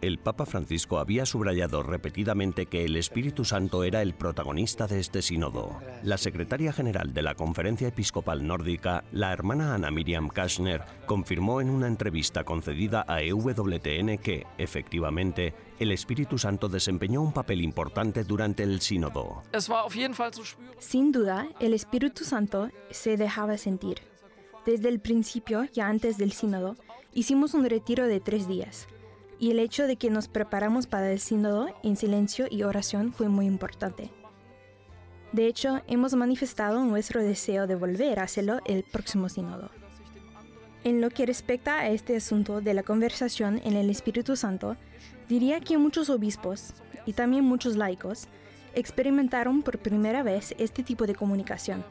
El 0.02 0.18
Papa 0.18 0.44
Francisco 0.44 0.98
había 0.98 1.24
subrayado 1.24 1.82
repetidamente 1.82 2.66
que 2.66 2.84
el 2.84 2.96
Espíritu 2.96 3.44
Santo 3.44 3.82
era 3.82 4.02
el 4.02 4.14
protagonista 4.14 4.86
de 4.86 5.00
este 5.00 5.22
sínodo. 5.22 5.80
La 6.02 6.18
secretaria 6.18 6.72
general 6.72 7.14
de 7.14 7.22
la 7.22 7.34
Conferencia 7.34 7.88
Episcopal 7.88 8.46
Nórdica, 8.46 9.04
la 9.12 9.32
hermana 9.32 9.74
Ana 9.74 9.90
Miriam 9.90 10.28
Kashner, 10.28 10.84
confirmó 11.06 11.62
en 11.62 11.70
una 11.70 11.86
entrevista 11.86 12.44
concedida 12.44 13.06
a 13.08 13.22
EWTN 13.22 14.18
que, 14.18 14.46
efectivamente, 14.58 15.54
el 15.78 15.92
Espíritu 15.92 16.36
Santo 16.36 16.68
desempeñó 16.68 17.22
un 17.22 17.32
papel 17.32 17.62
importante 17.62 18.24
durante 18.24 18.62
el 18.64 18.82
sínodo. 18.82 19.42
Sin 20.78 21.12
duda, 21.12 21.48
el 21.58 21.72
Espíritu 21.72 22.24
Santo 22.24 22.70
se 22.90 23.16
dejaba 23.16 23.56
sentir. 23.56 24.02
Desde 24.66 24.88
el 24.88 25.00
principio, 25.00 25.64
ya 25.72 25.88
antes 25.88 26.18
del 26.18 26.32
sínodo, 26.32 26.76
hicimos 27.14 27.54
un 27.54 27.64
retiro 27.64 28.06
de 28.06 28.20
tres 28.20 28.46
días. 28.46 28.88
Y 29.38 29.50
el 29.50 29.58
hecho 29.58 29.86
de 29.86 29.96
que 29.96 30.10
nos 30.10 30.28
preparamos 30.28 30.86
para 30.86 31.12
el 31.12 31.20
sínodo 31.20 31.68
en 31.82 31.96
silencio 31.96 32.46
y 32.50 32.62
oración 32.62 33.12
fue 33.12 33.28
muy 33.28 33.46
importante. 33.46 34.10
De 35.32 35.46
hecho, 35.46 35.82
hemos 35.86 36.14
manifestado 36.14 36.82
nuestro 36.84 37.22
deseo 37.22 37.66
de 37.66 37.74
volver 37.74 38.18
a 38.18 38.22
hacerlo 38.22 38.60
el 38.64 38.82
próximo 38.84 39.28
sínodo. 39.28 39.70
En 40.84 41.00
lo 41.00 41.10
que 41.10 41.26
respecta 41.26 41.80
a 41.80 41.88
este 41.88 42.16
asunto 42.16 42.60
de 42.60 42.72
la 42.72 42.82
conversación 42.82 43.60
en 43.64 43.74
el 43.74 43.90
Espíritu 43.90 44.36
Santo, 44.36 44.76
diría 45.28 45.60
que 45.60 45.76
muchos 45.76 46.08
obispos 46.08 46.72
y 47.04 47.12
también 47.12 47.44
muchos 47.44 47.76
laicos 47.76 48.28
experimentaron 48.74 49.62
por 49.62 49.78
primera 49.78 50.22
vez 50.22 50.54
este 50.58 50.82
tipo 50.82 51.06
de 51.06 51.14
comunicación. 51.14 51.84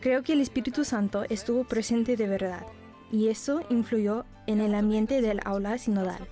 Creo 0.00 0.22
que 0.22 0.34
el 0.34 0.40
Espíritu 0.40 0.84
Santo 0.84 1.24
estuvo 1.28 1.64
presente 1.64 2.16
de 2.16 2.26
verdad 2.26 2.64
y 3.10 3.28
eso 3.28 3.62
influyó 3.70 4.24
en 4.46 4.60
el 4.60 4.74
ambiente 4.74 5.22
del 5.22 5.40
aula 5.44 5.78
sinodal. 5.78 6.26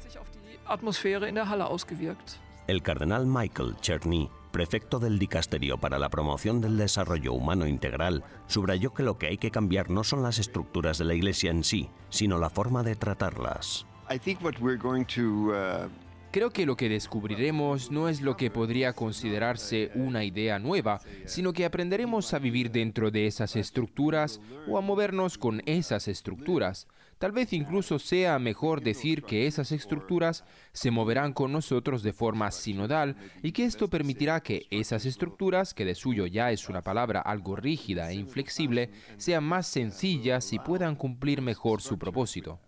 El 2.66 2.82
cardenal 2.82 3.26
Michael 3.26 3.76
Cherny, 3.80 4.30
prefecto 4.50 4.98
del 4.98 5.18
Dicasterio 5.18 5.78
para 5.78 5.98
la 5.98 6.10
Promoción 6.10 6.60
del 6.60 6.76
Desarrollo 6.76 7.32
Humano 7.32 7.66
Integral, 7.66 8.24
subrayó 8.46 8.92
que 8.92 9.02
lo 9.02 9.18
que 9.18 9.28
hay 9.28 9.38
que 9.38 9.50
cambiar 9.50 9.90
no 9.90 10.04
son 10.04 10.22
las 10.22 10.38
estructuras 10.38 10.98
de 10.98 11.04
la 11.04 11.14
Iglesia 11.14 11.50
en 11.50 11.64
sí, 11.64 11.88
sino 12.10 12.38
la 12.38 12.50
forma 12.50 12.82
de 12.82 12.96
tratarlas. 12.96 13.86
I 14.10 14.18
think 14.18 14.42
what 14.42 14.54
we're 14.60 14.78
going 14.78 15.04
to 15.04 15.52
uh, 15.52 15.88
Creo 16.30 16.50
que 16.50 16.66
lo 16.66 16.76
que 16.76 16.90
descubriremos 16.90 17.90
no 17.90 18.06
es 18.08 18.20
lo 18.20 18.36
que 18.36 18.50
podría 18.50 18.92
considerarse 18.92 19.90
una 19.94 20.24
idea 20.24 20.58
nueva, 20.58 21.00
sino 21.24 21.54
que 21.54 21.64
aprenderemos 21.64 22.34
a 22.34 22.38
vivir 22.38 22.70
dentro 22.70 23.10
de 23.10 23.26
esas 23.26 23.56
estructuras 23.56 24.38
o 24.68 24.76
a 24.76 24.82
movernos 24.82 25.38
con 25.38 25.62
esas 25.64 26.06
estructuras. 26.06 26.86
Tal 27.16 27.32
vez 27.32 27.54
incluso 27.54 27.98
sea 27.98 28.38
mejor 28.38 28.82
decir 28.82 29.22
que 29.22 29.46
esas 29.46 29.72
estructuras 29.72 30.44
se 30.72 30.90
moverán 30.90 31.32
con 31.32 31.50
nosotros 31.50 32.02
de 32.02 32.12
forma 32.12 32.50
sinodal 32.50 33.16
y 33.42 33.52
que 33.52 33.64
esto 33.64 33.88
permitirá 33.88 34.40
que 34.42 34.66
esas 34.70 35.06
estructuras, 35.06 35.72
que 35.72 35.86
de 35.86 35.94
suyo 35.94 36.26
ya 36.26 36.52
es 36.52 36.68
una 36.68 36.82
palabra 36.82 37.22
algo 37.22 37.56
rígida 37.56 38.10
e 38.10 38.14
inflexible, 38.16 38.90
sean 39.16 39.44
más 39.44 39.66
sencillas 39.66 40.52
y 40.52 40.58
puedan 40.58 40.94
cumplir 40.94 41.40
mejor 41.40 41.80
su 41.80 41.98
propósito. 41.98 42.60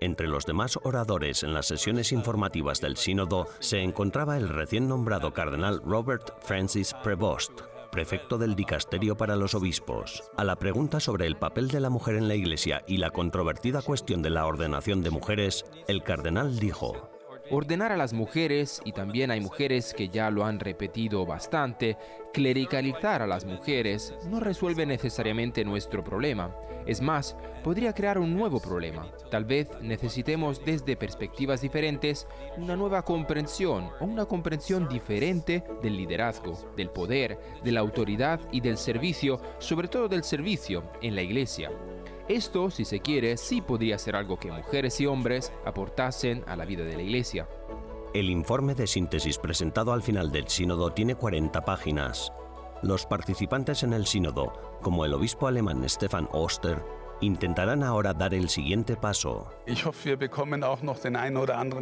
Entre 0.00 0.28
los 0.28 0.44
demás 0.44 0.78
oradores 0.82 1.42
en 1.42 1.54
las 1.54 1.66
sesiones 1.66 2.12
informativas 2.12 2.80
del 2.80 2.96
sínodo 2.96 3.46
se 3.60 3.80
encontraba 3.80 4.36
el 4.36 4.48
recién 4.48 4.88
nombrado 4.88 5.32
cardenal 5.32 5.80
Robert 5.84 6.32
Francis 6.42 6.94
Prevost, 7.02 7.62
prefecto 7.90 8.36
del 8.36 8.54
Dicasterio 8.54 9.16
para 9.16 9.36
los 9.36 9.54
Obispos. 9.54 10.22
A 10.36 10.44
la 10.44 10.56
pregunta 10.56 11.00
sobre 11.00 11.26
el 11.26 11.36
papel 11.36 11.68
de 11.68 11.80
la 11.80 11.88
mujer 11.88 12.16
en 12.16 12.28
la 12.28 12.34
Iglesia 12.34 12.84
y 12.86 12.98
la 12.98 13.10
controvertida 13.10 13.80
cuestión 13.80 14.20
de 14.20 14.30
la 14.30 14.46
ordenación 14.46 15.02
de 15.02 15.10
mujeres, 15.10 15.64
el 15.88 16.02
cardenal 16.02 16.58
dijo, 16.58 17.15
Ordenar 17.48 17.92
a 17.92 17.96
las 17.96 18.12
mujeres, 18.12 18.80
y 18.84 18.90
también 18.90 19.30
hay 19.30 19.40
mujeres 19.40 19.94
que 19.94 20.08
ya 20.08 20.30
lo 20.30 20.44
han 20.44 20.58
repetido 20.58 21.24
bastante, 21.24 21.96
clericalizar 22.32 23.22
a 23.22 23.26
las 23.26 23.44
mujeres 23.44 24.12
no 24.28 24.40
resuelve 24.40 24.84
necesariamente 24.84 25.64
nuestro 25.64 26.02
problema. 26.02 26.52
Es 26.86 27.00
más, 27.00 27.36
podría 27.62 27.92
crear 27.92 28.18
un 28.18 28.34
nuevo 28.34 28.58
problema. 28.58 29.10
Tal 29.30 29.44
vez 29.44 29.68
necesitemos 29.80 30.64
desde 30.64 30.96
perspectivas 30.96 31.60
diferentes 31.60 32.26
una 32.56 32.74
nueva 32.74 33.02
comprensión 33.02 33.90
o 34.00 34.04
una 34.04 34.26
comprensión 34.26 34.88
diferente 34.88 35.62
del 35.82 35.96
liderazgo, 35.96 36.58
del 36.76 36.90
poder, 36.90 37.38
de 37.62 37.72
la 37.72 37.80
autoridad 37.80 38.40
y 38.50 38.60
del 38.60 38.76
servicio, 38.76 39.40
sobre 39.58 39.86
todo 39.86 40.08
del 40.08 40.24
servicio 40.24 40.82
en 41.00 41.14
la 41.14 41.22
iglesia. 41.22 41.70
Esto, 42.28 42.70
si 42.72 42.84
se 42.84 42.98
quiere, 42.98 43.36
sí 43.36 43.60
podría 43.60 43.98
ser 43.98 44.16
algo 44.16 44.36
que 44.36 44.50
mujeres 44.50 45.00
y 45.00 45.06
hombres 45.06 45.52
aportasen 45.64 46.42
a 46.48 46.56
la 46.56 46.64
vida 46.64 46.82
de 46.84 46.96
la 46.96 47.02
iglesia. 47.02 47.48
El 48.14 48.30
informe 48.30 48.74
de 48.74 48.88
síntesis 48.88 49.38
presentado 49.38 49.92
al 49.92 50.02
final 50.02 50.32
del 50.32 50.48
sínodo 50.48 50.90
tiene 50.90 51.14
40 51.14 51.64
páginas. 51.64 52.32
Los 52.82 53.06
participantes 53.06 53.84
en 53.84 53.92
el 53.92 54.06
sínodo, 54.06 54.52
como 54.82 55.04
el 55.04 55.14
obispo 55.14 55.46
alemán 55.46 55.88
Stefan 55.88 56.28
Oster, 56.32 56.82
intentarán 57.20 57.82
ahora 57.82 58.12
dar 58.12 58.34
el 58.34 58.48
siguiente 58.48 58.96
paso. 58.96 59.50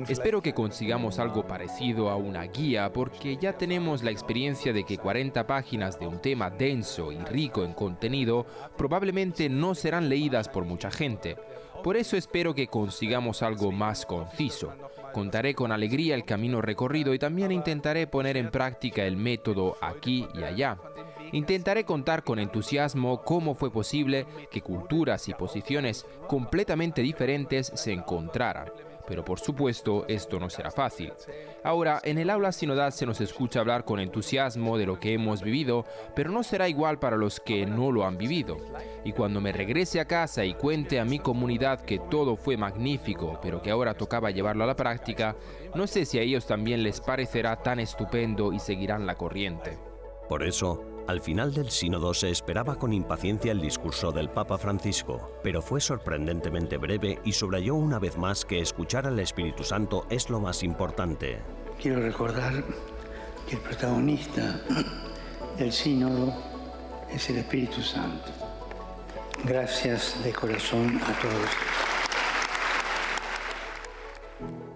Espero 0.08 0.42
que 0.42 0.54
consigamos 0.54 1.18
algo 1.18 1.46
parecido 1.46 2.10
a 2.10 2.16
una 2.16 2.44
guía 2.44 2.92
porque 2.92 3.36
ya 3.36 3.52
tenemos 3.52 4.02
la 4.02 4.10
experiencia 4.10 4.72
de 4.72 4.84
que 4.84 4.98
40 4.98 5.46
páginas 5.46 5.98
de 5.98 6.06
un 6.06 6.20
tema 6.20 6.50
denso 6.50 7.12
y 7.12 7.18
rico 7.18 7.64
en 7.64 7.72
contenido 7.72 8.46
probablemente 8.76 9.48
no 9.48 9.74
serán 9.74 10.08
leídas 10.08 10.48
por 10.48 10.64
mucha 10.64 10.90
gente. 10.90 11.36
Por 11.82 11.96
eso 11.96 12.16
espero 12.16 12.54
que 12.54 12.68
consigamos 12.68 13.42
algo 13.42 13.70
más 13.70 14.06
conciso. 14.06 14.72
Contaré 15.12 15.54
con 15.54 15.70
alegría 15.70 16.14
el 16.14 16.24
camino 16.24 16.62
recorrido 16.62 17.12
y 17.12 17.18
también 17.18 17.52
intentaré 17.52 18.06
poner 18.06 18.36
en 18.36 18.50
práctica 18.50 19.04
el 19.04 19.16
método 19.16 19.76
aquí 19.80 20.26
y 20.34 20.42
allá. 20.42 20.78
Intentaré 21.32 21.84
contar 21.84 22.24
con 22.24 22.38
entusiasmo 22.38 23.22
cómo 23.22 23.54
fue 23.54 23.70
posible 23.70 24.26
que 24.50 24.62
culturas 24.62 25.28
y 25.28 25.34
posiciones 25.34 26.06
completamente 26.28 27.02
diferentes 27.02 27.72
se 27.74 27.92
encontraran. 27.92 28.70
pero 29.06 29.24
por 29.24 29.38
supuesto 29.38 30.04
esto 30.08 30.40
no 30.40 30.50
será 30.50 30.70
fácil. 30.70 31.12
Ahora, 31.62 32.00
en 32.04 32.18
el 32.18 32.30
aula 32.30 32.52
sinodal 32.52 32.92
se 32.92 33.06
nos 33.06 33.20
escucha 33.20 33.60
hablar 33.60 33.84
con 33.84 34.00
entusiasmo 34.00 34.78
de 34.78 34.86
lo 34.86 34.98
que 34.98 35.14
hemos 35.14 35.42
vivido, 35.42 35.84
pero 36.14 36.30
no 36.30 36.42
será 36.42 36.68
igual 36.68 36.98
para 36.98 37.16
los 37.16 37.40
que 37.40 37.66
no 37.66 37.92
lo 37.92 38.06
han 38.06 38.18
vivido. 38.18 38.56
Y 39.04 39.12
cuando 39.12 39.40
me 39.40 39.52
regrese 39.52 40.00
a 40.00 40.06
casa 40.06 40.44
y 40.44 40.54
cuente 40.54 41.00
a 41.00 41.04
mi 41.04 41.18
comunidad 41.18 41.80
que 41.80 41.98
todo 41.98 42.36
fue 42.36 42.56
magnífico, 42.56 43.38
pero 43.42 43.62
que 43.62 43.70
ahora 43.70 43.94
tocaba 43.94 44.30
llevarlo 44.30 44.64
a 44.64 44.68
la 44.68 44.76
práctica, 44.76 45.36
no 45.74 45.86
sé 45.86 46.04
si 46.04 46.18
a 46.18 46.22
ellos 46.22 46.46
también 46.46 46.82
les 46.82 47.00
parecerá 47.00 47.56
tan 47.56 47.80
estupendo 47.80 48.52
y 48.52 48.58
seguirán 48.58 49.06
la 49.06 49.16
corriente. 49.16 49.78
Por 50.28 50.42
eso, 50.42 50.82
al 51.06 51.20
final 51.20 51.52
del 51.52 51.70
sínodo 51.70 52.14
se 52.14 52.30
esperaba 52.30 52.76
con 52.76 52.92
impaciencia 52.92 53.52
el 53.52 53.60
discurso 53.60 54.10
del 54.10 54.30
Papa 54.30 54.56
Francisco, 54.56 55.30
pero 55.42 55.60
fue 55.60 55.80
sorprendentemente 55.80 56.78
breve 56.78 57.20
y 57.24 57.32
subrayó 57.32 57.74
una 57.74 57.98
vez 57.98 58.16
más 58.16 58.44
que 58.44 58.60
escuchar 58.60 59.06
al 59.06 59.18
Espíritu 59.18 59.64
Santo 59.64 60.06
es 60.08 60.30
lo 60.30 60.40
más 60.40 60.62
importante. 60.62 61.40
Quiero 61.80 62.00
recordar 62.00 62.64
que 63.48 63.56
el 63.56 63.60
protagonista 63.62 64.60
del 65.58 65.72
sínodo 65.72 66.32
es 67.12 67.28
el 67.30 67.38
Espíritu 67.38 67.82
Santo. 67.82 68.32
Gracias 69.44 70.22
de 70.24 70.32
corazón 70.32 70.98
a 71.02 71.20
todos. 71.20 71.83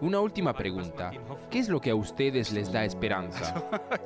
Una 0.01 0.21
última 0.21 0.53
pregunta. 0.53 1.11
¿Qué 1.51 1.59
es 1.59 1.69
lo 1.69 1.81
que 1.81 1.91
a 1.91 1.95
ustedes 1.95 2.53
les 2.53 2.71
da 2.71 2.85
esperanza? 2.85 3.65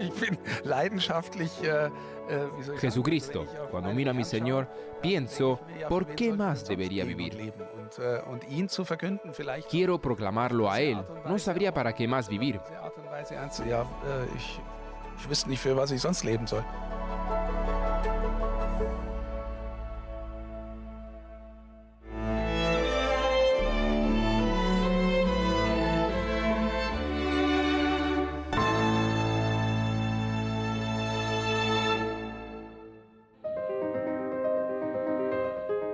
Jesucristo. 2.79 3.47
Cuando 3.71 3.93
miro 3.93 4.11
a 4.11 4.15
mi 4.15 4.25
Señor, 4.25 4.69
pienso, 5.01 5.61
¿por 5.89 6.07
qué 6.07 6.33
más 6.33 6.67
debería 6.67 7.05
vivir? 7.05 7.53
Quiero 9.69 10.01
proclamarlo 10.01 10.71
a 10.71 10.81
Él. 10.81 11.05
No 11.27 11.39
sabría 11.39 11.75
para 11.75 11.95
qué 11.95 12.09
más 12.09 12.29
vivir. 12.29 12.61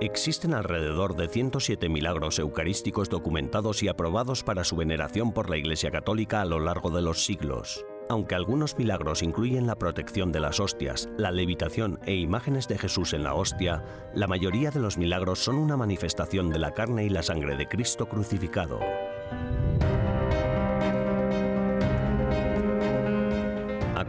Existen 0.01 0.53
alrededor 0.53 1.17
de 1.17 1.27
107 1.27 1.89
milagros 1.89 2.39
eucarísticos 2.39 3.09
documentados 3.09 3.83
y 3.83 3.89
aprobados 3.89 4.43
para 4.43 4.63
su 4.63 4.77
veneración 4.77 5.33
por 5.33 5.49
la 5.49 5.57
Iglesia 5.57 5.91
Católica 5.91 6.39
a 6.39 6.45
lo 6.45 6.61
largo 6.61 6.89
de 6.89 7.01
los 7.01 7.25
siglos. 7.25 7.85
Aunque 8.07 8.33
algunos 8.33 8.77
milagros 8.77 9.21
incluyen 9.21 9.67
la 9.67 9.75
protección 9.75 10.31
de 10.31 10.39
las 10.39 10.61
hostias, 10.61 11.09
la 11.17 11.31
levitación 11.31 11.99
e 12.05 12.15
imágenes 12.15 12.69
de 12.69 12.77
Jesús 12.77 13.13
en 13.13 13.23
la 13.23 13.33
hostia, 13.33 13.83
la 14.15 14.27
mayoría 14.27 14.71
de 14.71 14.79
los 14.79 14.97
milagros 14.97 15.39
son 15.39 15.57
una 15.57 15.75
manifestación 15.75 16.49
de 16.49 16.59
la 16.59 16.73
carne 16.73 17.03
y 17.03 17.09
la 17.09 17.21
sangre 17.21 17.57
de 17.57 17.67
Cristo 17.67 18.07
crucificado. 18.07 18.79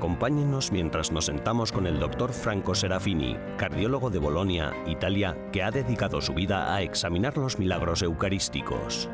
Acompáñenos 0.00 0.72
mientras 0.72 1.12
nos 1.12 1.26
sentamos 1.26 1.72
con 1.72 1.86
el 1.86 1.98
doctor 1.98 2.32
Franco 2.32 2.74
Serafini, 2.74 3.36
cardiólogo 3.58 4.08
de 4.08 4.18
Bolonia, 4.18 4.72
Italia, 4.86 5.36
que 5.52 5.62
ha 5.62 5.70
dedicado 5.70 6.22
su 6.22 6.32
vida 6.32 6.74
a 6.74 6.80
examinar 6.80 7.36
los 7.36 7.58
milagros 7.58 8.00
eucarísticos. 8.00 9.10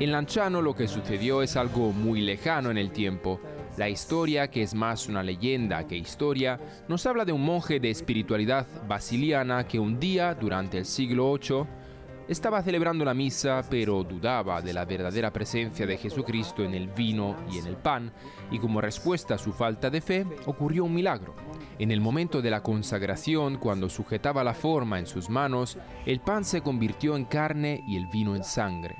En 0.00 0.10
Lanciano 0.10 0.60
lo 0.60 0.74
que 0.74 0.88
sucedió 0.88 1.40
es 1.40 1.56
algo 1.56 1.92
muy 1.92 2.20
lejano 2.20 2.72
en 2.72 2.78
el 2.78 2.90
tiempo. 2.90 3.40
La 3.76 3.88
historia, 3.88 4.50
que 4.50 4.62
es 4.62 4.74
más 4.74 5.06
una 5.06 5.22
leyenda 5.22 5.86
que 5.86 5.96
historia, 5.96 6.58
nos 6.88 7.06
habla 7.06 7.24
de 7.24 7.30
un 7.30 7.44
monje 7.44 7.78
de 7.78 7.90
espiritualidad 7.90 8.66
basiliana 8.88 9.68
que 9.68 9.78
un 9.78 10.00
día, 10.00 10.34
durante 10.34 10.78
el 10.78 10.84
siglo 10.84 11.32
VIII, 11.38 11.64
estaba 12.28 12.62
celebrando 12.62 13.04
la 13.04 13.14
misa, 13.14 13.62
pero 13.68 14.02
dudaba 14.02 14.60
de 14.60 14.72
la 14.72 14.84
verdadera 14.84 15.32
presencia 15.32 15.86
de 15.86 15.96
Jesucristo 15.96 16.64
en 16.64 16.74
el 16.74 16.88
vino 16.88 17.36
y 17.50 17.58
en 17.58 17.66
el 17.66 17.76
pan, 17.76 18.12
y 18.50 18.58
como 18.58 18.80
respuesta 18.80 19.34
a 19.34 19.38
su 19.38 19.52
falta 19.52 19.90
de 19.90 20.00
fe, 20.00 20.26
ocurrió 20.46 20.84
un 20.84 20.94
milagro. 20.94 21.34
En 21.78 21.90
el 21.90 22.00
momento 22.00 22.42
de 22.42 22.50
la 22.50 22.62
consagración, 22.62 23.58
cuando 23.58 23.88
sujetaba 23.88 24.42
la 24.42 24.54
forma 24.54 24.98
en 24.98 25.06
sus 25.06 25.30
manos, 25.30 25.78
el 26.04 26.20
pan 26.20 26.44
se 26.44 26.62
convirtió 26.62 27.16
en 27.16 27.24
carne 27.26 27.82
y 27.86 27.96
el 27.96 28.06
vino 28.06 28.34
en 28.34 28.44
sangre. 28.44 28.96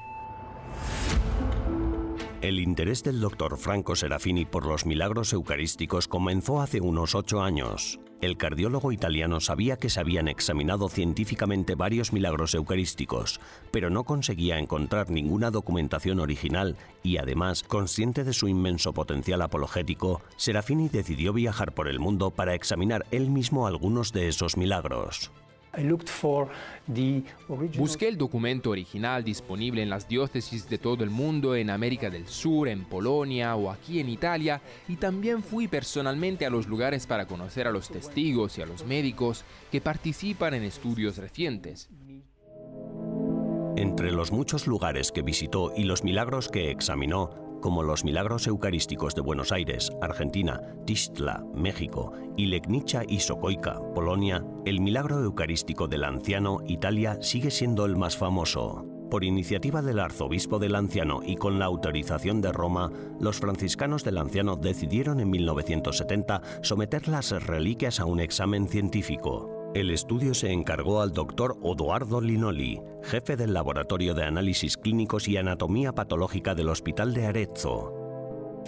El 2.42 2.60
interés 2.60 3.02
del 3.02 3.20
doctor 3.20 3.56
Franco 3.56 3.96
Serafini 3.96 4.44
por 4.44 4.66
los 4.66 4.86
milagros 4.86 5.32
eucarísticos 5.32 6.06
comenzó 6.06 6.60
hace 6.60 6.80
unos 6.80 7.14
ocho 7.14 7.42
años. 7.42 7.98
El 8.22 8.38
cardiólogo 8.38 8.92
italiano 8.92 9.40
sabía 9.40 9.76
que 9.76 9.90
se 9.90 10.00
habían 10.00 10.28
examinado 10.28 10.88
científicamente 10.88 11.74
varios 11.74 12.14
milagros 12.14 12.54
eucarísticos, 12.54 13.40
pero 13.70 13.90
no 13.90 14.04
conseguía 14.04 14.58
encontrar 14.58 15.10
ninguna 15.10 15.50
documentación 15.50 16.20
original 16.20 16.76
y 17.02 17.18
además, 17.18 17.62
consciente 17.62 18.24
de 18.24 18.32
su 18.32 18.48
inmenso 18.48 18.94
potencial 18.94 19.42
apologético, 19.42 20.22
Serafini 20.36 20.88
decidió 20.88 21.34
viajar 21.34 21.72
por 21.72 21.88
el 21.88 22.00
mundo 22.00 22.30
para 22.30 22.54
examinar 22.54 23.04
él 23.10 23.28
mismo 23.30 23.66
algunos 23.66 24.12
de 24.12 24.28
esos 24.28 24.56
milagros. 24.56 25.30
Busqué 27.76 28.08
el 28.08 28.16
documento 28.16 28.70
original 28.70 29.24
disponible 29.24 29.82
en 29.82 29.90
las 29.90 30.08
diócesis 30.08 30.68
de 30.68 30.78
todo 30.78 31.04
el 31.04 31.10
mundo, 31.10 31.54
en 31.54 31.70
América 31.70 32.10
del 32.10 32.26
Sur, 32.26 32.68
en 32.68 32.84
Polonia 32.84 33.56
o 33.56 33.70
aquí 33.70 34.00
en 34.00 34.08
Italia, 34.08 34.60
y 34.88 34.96
también 34.96 35.42
fui 35.42 35.68
personalmente 35.68 36.46
a 36.46 36.50
los 36.50 36.66
lugares 36.66 37.06
para 37.06 37.26
conocer 37.26 37.66
a 37.66 37.72
los 37.72 37.88
testigos 37.88 38.58
y 38.58 38.62
a 38.62 38.66
los 38.66 38.84
médicos 38.86 39.44
que 39.70 39.80
participan 39.80 40.54
en 40.54 40.62
estudios 40.62 41.18
recientes. 41.18 41.88
Entre 43.76 44.10
los 44.10 44.32
muchos 44.32 44.66
lugares 44.66 45.12
que 45.12 45.20
visitó 45.20 45.72
y 45.76 45.84
los 45.84 46.02
milagros 46.02 46.48
que 46.48 46.70
examinó, 46.70 47.45
como 47.66 47.82
los 47.82 48.04
milagros 48.04 48.46
eucarísticos 48.46 49.16
de 49.16 49.22
Buenos 49.22 49.50
Aires, 49.50 49.90
Argentina, 50.00 50.60
Tistla, 50.84 51.44
México, 51.52 52.12
y 52.36 52.46
Legnica 52.46 53.02
y 53.08 53.18
Sokoika, 53.18 53.80
Polonia, 53.92 54.44
el 54.64 54.80
milagro 54.80 55.20
eucarístico 55.20 55.88
del 55.88 56.04
anciano, 56.04 56.58
Italia, 56.68 57.18
sigue 57.20 57.50
siendo 57.50 57.84
el 57.84 57.96
más 57.96 58.16
famoso. 58.16 58.86
Por 59.10 59.24
iniciativa 59.24 59.82
del 59.82 59.98
arzobispo 59.98 60.60
del 60.60 60.76
anciano 60.76 61.22
y 61.26 61.34
con 61.34 61.58
la 61.58 61.64
autorización 61.64 62.40
de 62.40 62.52
Roma, 62.52 62.92
los 63.18 63.40
franciscanos 63.40 64.04
del 64.04 64.18
anciano 64.18 64.54
decidieron 64.54 65.18
en 65.18 65.30
1970 65.30 66.42
someter 66.62 67.08
las 67.08 67.32
reliquias 67.48 67.98
a 67.98 68.04
un 68.04 68.20
examen 68.20 68.68
científico. 68.68 69.55
El 69.74 69.90
estudio 69.90 70.32
se 70.32 70.52
encargó 70.52 71.02
al 71.02 71.12
doctor 71.12 71.58
Odoardo 71.62 72.20
Linoli, 72.20 72.80
jefe 73.02 73.36
del 73.36 73.52
Laboratorio 73.52 74.14
de 74.14 74.24
Análisis 74.24 74.76
Clínicos 74.76 75.28
y 75.28 75.36
Anatomía 75.36 75.92
Patológica 75.92 76.54
del 76.54 76.70
Hospital 76.70 77.12
de 77.12 77.26
Arezzo. 77.26 78.64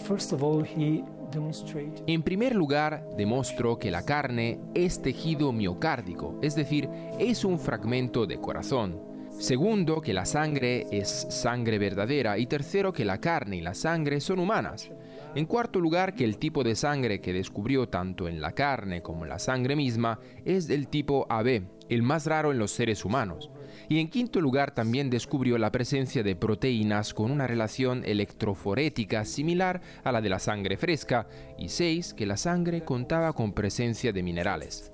En 2.06 2.22
primer 2.22 2.54
lugar, 2.54 3.06
demostró 3.16 3.78
que 3.78 3.90
la 3.90 4.04
carne 4.04 4.61
es 4.74 5.00
tejido 5.00 5.52
miocárdico, 5.52 6.38
es 6.42 6.54
decir, 6.54 6.88
es 7.18 7.44
un 7.44 7.58
fragmento 7.58 8.26
de 8.26 8.40
corazón. 8.40 9.00
Segundo, 9.30 10.00
que 10.00 10.12
la 10.12 10.24
sangre 10.24 10.87
es 10.90 11.26
sangre 11.30 11.78
verdadera. 11.78 12.38
Y 12.38 12.46
tercero, 12.46 12.92
que 12.92 13.04
la 13.04 13.18
carne 13.18 13.56
y 13.56 13.61
la 13.61 13.74
sangre 13.74 14.20
son 14.20 14.40
humanas. 14.40 14.90
En 15.34 15.44
cuarto 15.46 15.78
lugar, 15.78 16.14
que 16.14 16.24
el 16.24 16.38
tipo 16.38 16.64
de 16.64 16.74
sangre 16.74 17.20
que 17.20 17.32
descubrió 17.32 17.88
tanto 17.88 18.28
en 18.28 18.40
la 18.40 18.52
carne 18.52 19.02
como 19.02 19.24
en 19.24 19.28
la 19.28 19.38
sangre 19.38 19.76
misma 19.76 20.18
es 20.44 20.66
del 20.66 20.88
tipo 20.88 21.26
AB, 21.28 21.62
el 21.88 22.02
más 22.02 22.26
raro 22.26 22.50
en 22.50 22.58
los 22.58 22.70
seres 22.70 23.04
humanos. 23.04 23.50
Y 23.88 24.00
en 24.00 24.08
quinto 24.08 24.40
lugar 24.40 24.74
también 24.74 25.10
descubrió 25.10 25.56
la 25.58 25.70
presencia 25.70 26.22
de 26.22 26.36
proteínas 26.36 27.14
con 27.14 27.30
una 27.30 27.46
relación 27.46 28.04
electroforética 28.04 29.24
similar 29.24 29.80
a 30.04 30.12
la 30.12 30.20
de 30.20 30.28
la 30.28 30.38
sangre 30.38 30.76
fresca. 30.76 31.26
Y 31.58 31.68
seis, 31.68 32.14
que 32.14 32.26
la 32.26 32.36
sangre 32.36 32.84
contaba 32.84 33.32
con 33.32 33.52
presencia 33.52 34.12
de 34.12 34.22
minerales. 34.22 34.92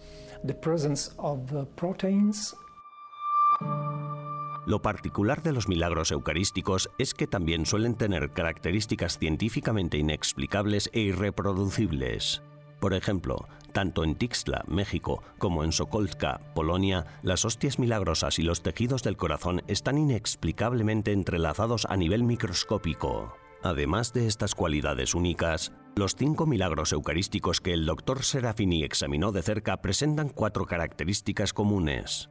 Lo 4.66 4.80
particular 4.80 5.42
de 5.42 5.52
los 5.52 5.68
milagros 5.68 6.10
eucarísticos 6.10 6.88
es 6.98 7.12
que 7.12 7.26
también 7.26 7.66
suelen 7.66 7.96
tener 7.96 8.30
características 8.30 9.18
científicamente 9.18 9.98
inexplicables 9.98 10.88
e 10.94 11.00
irreproducibles. 11.00 12.42
Por 12.80 12.94
ejemplo, 12.94 13.46
tanto 13.72 14.04
en 14.04 14.14
Tixla, 14.14 14.64
México, 14.66 15.22
como 15.38 15.64
en 15.64 15.72
Sokolska, 15.72 16.40
Polonia, 16.54 17.04
las 17.22 17.44
hostias 17.44 17.78
milagrosas 17.78 18.38
y 18.38 18.42
los 18.42 18.62
tejidos 18.62 19.02
del 19.02 19.16
corazón 19.18 19.62
están 19.68 19.98
inexplicablemente 19.98 21.12
entrelazados 21.12 21.86
a 21.86 21.96
nivel 21.96 22.22
microscópico. 22.24 23.34
Además 23.62 24.12
de 24.12 24.26
estas 24.26 24.54
cualidades 24.54 25.14
únicas, 25.14 25.72
los 25.96 26.16
cinco 26.16 26.46
milagros 26.46 26.92
eucarísticos 26.92 27.60
que 27.60 27.72
el 27.72 27.86
doctor 27.86 28.22
Serafini 28.22 28.82
examinó 28.82 29.32
de 29.32 29.42
cerca 29.42 29.78
presentan 29.78 30.28
cuatro 30.28 30.66
características 30.66 31.52
comunes. 31.52 32.30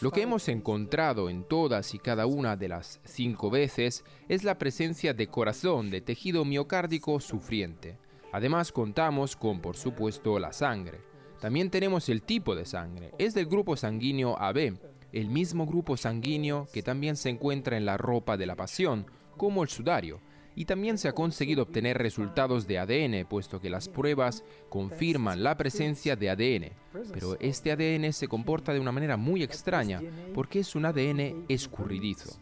Lo 0.00 0.10
que 0.10 0.22
hemos 0.22 0.48
encontrado 0.48 1.28
en 1.28 1.44
todas 1.44 1.94
y 1.94 1.98
cada 1.98 2.26
una 2.26 2.56
de 2.56 2.68
las 2.68 3.00
cinco 3.04 3.50
veces 3.50 4.04
es 4.28 4.44
la 4.44 4.56
presencia 4.56 5.14
de 5.14 5.26
corazón 5.26 5.90
de 5.90 6.00
tejido 6.00 6.44
miocárdico 6.44 7.20
sufriente. 7.20 7.98
Además 8.32 8.72
contamos 8.72 9.36
con, 9.36 9.60
por 9.60 9.76
supuesto, 9.76 10.38
la 10.38 10.52
sangre. 10.52 11.00
También 11.40 11.70
tenemos 11.70 12.08
el 12.08 12.22
tipo 12.22 12.54
de 12.54 12.64
sangre. 12.64 13.12
Es 13.18 13.34
del 13.34 13.46
grupo 13.46 13.76
sanguíneo 13.76 14.36
AB, 14.40 14.78
el 15.12 15.28
mismo 15.28 15.66
grupo 15.66 15.96
sanguíneo 15.96 16.66
que 16.72 16.82
también 16.82 17.16
se 17.16 17.30
encuentra 17.30 17.76
en 17.76 17.84
la 17.86 17.96
ropa 17.96 18.36
de 18.36 18.46
la 18.46 18.56
pasión, 18.56 19.06
como 19.36 19.62
el 19.62 19.68
sudario 19.68 20.20
y 20.56 20.64
también 20.64 20.98
se 20.98 21.08
ha 21.08 21.12
conseguido 21.12 21.62
obtener 21.62 21.98
resultados 21.98 22.66
de 22.66 22.78
ADN, 22.78 23.26
puesto 23.28 23.60
que 23.60 23.70
las 23.70 23.88
pruebas 23.88 24.44
confirman 24.68 25.42
la 25.42 25.56
presencia 25.56 26.16
de 26.16 26.30
ADN. 26.30 26.72
Pero 27.12 27.36
este 27.40 27.72
ADN 27.72 28.12
se 28.12 28.28
comporta 28.28 28.72
de 28.72 28.80
una 28.80 28.92
manera 28.92 29.16
muy 29.16 29.42
extraña, 29.42 30.00
porque 30.32 30.60
es 30.60 30.74
un 30.74 30.86
ADN 30.86 31.44
escurridizo. 31.48 32.38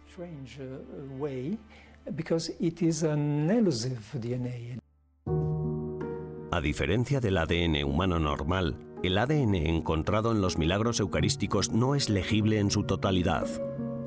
A 6.51 6.61
diferencia 6.61 7.21
del 7.21 7.39
ADN 7.39 7.85
humano 7.85 8.19
normal, 8.19 8.77
el 9.03 9.17
ADN 9.17 9.55
encontrado 9.55 10.33
en 10.33 10.41
los 10.41 10.59
milagros 10.59 11.01
eucarísticos 11.01 11.73
no 11.73 11.95
es 11.95 12.11
legible 12.11 12.59
en 12.59 12.71
su 12.71 12.85
totalidad. 12.85 13.47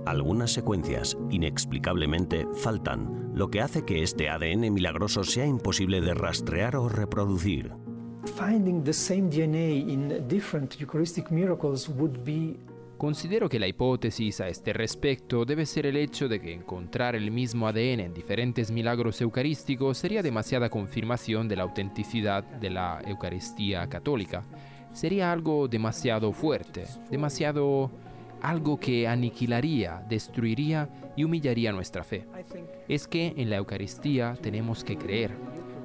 Algunas 0.06 0.52
secuencias, 0.52 1.18
inexplicablemente, 1.32 2.46
faltan, 2.54 3.32
lo 3.34 3.50
que 3.50 3.62
hace 3.62 3.86
que 3.86 4.04
este 4.04 4.30
ADN 4.30 4.72
milagroso 4.72 5.24
sea 5.24 5.48
imposible 5.48 6.00
de 6.00 6.14
rastrear 6.14 6.76
o 6.76 6.88
reproducir. 6.88 7.72
Considero 12.98 13.50
que 13.50 13.60
la 13.60 13.68
hipótesis 13.68 14.42
a 14.42 14.48
este 14.48 14.74
respecto 14.74 15.44
debe 15.44 15.66
ser 15.66 15.88
el 15.88 15.98
hecho 15.98 16.30
de 16.30 16.40
que 16.40 16.54
encontrar 16.54 17.16
el 17.16 17.32
mismo 17.32 17.68
ADN 17.68 18.00
en 18.00 18.14
diferentes 18.14 18.70
milagros 18.70 19.20
eucarísticos 19.22 19.98
sería 19.98 20.22
demasiada 20.22 20.70
confirmación 20.70 21.48
de 21.48 21.56
la 21.56 21.64
autenticidad 21.64 22.44
de 22.44 22.70
la 22.70 23.02
Eucaristía 23.06 23.88
católica. 23.90 24.44
Sería 24.94 25.32
algo 25.32 25.68
demasiado 25.68 26.32
fuerte, 26.32 26.86
demasiado 27.10 27.92
algo 28.42 28.80
que 28.80 29.08
aniquilaría, 29.08 30.04
destruiría 30.08 30.90
y 31.16 31.24
humillaría 31.24 31.72
nuestra 31.72 32.04
fe. 32.04 32.28
Es 32.88 33.08
que 33.08 33.34
en 33.38 33.50
la 33.50 33.58
Eucaristía 33.58 34.38
tenemos 34.42 34.84
que 34.84 34.98
creer. 34.98 35.32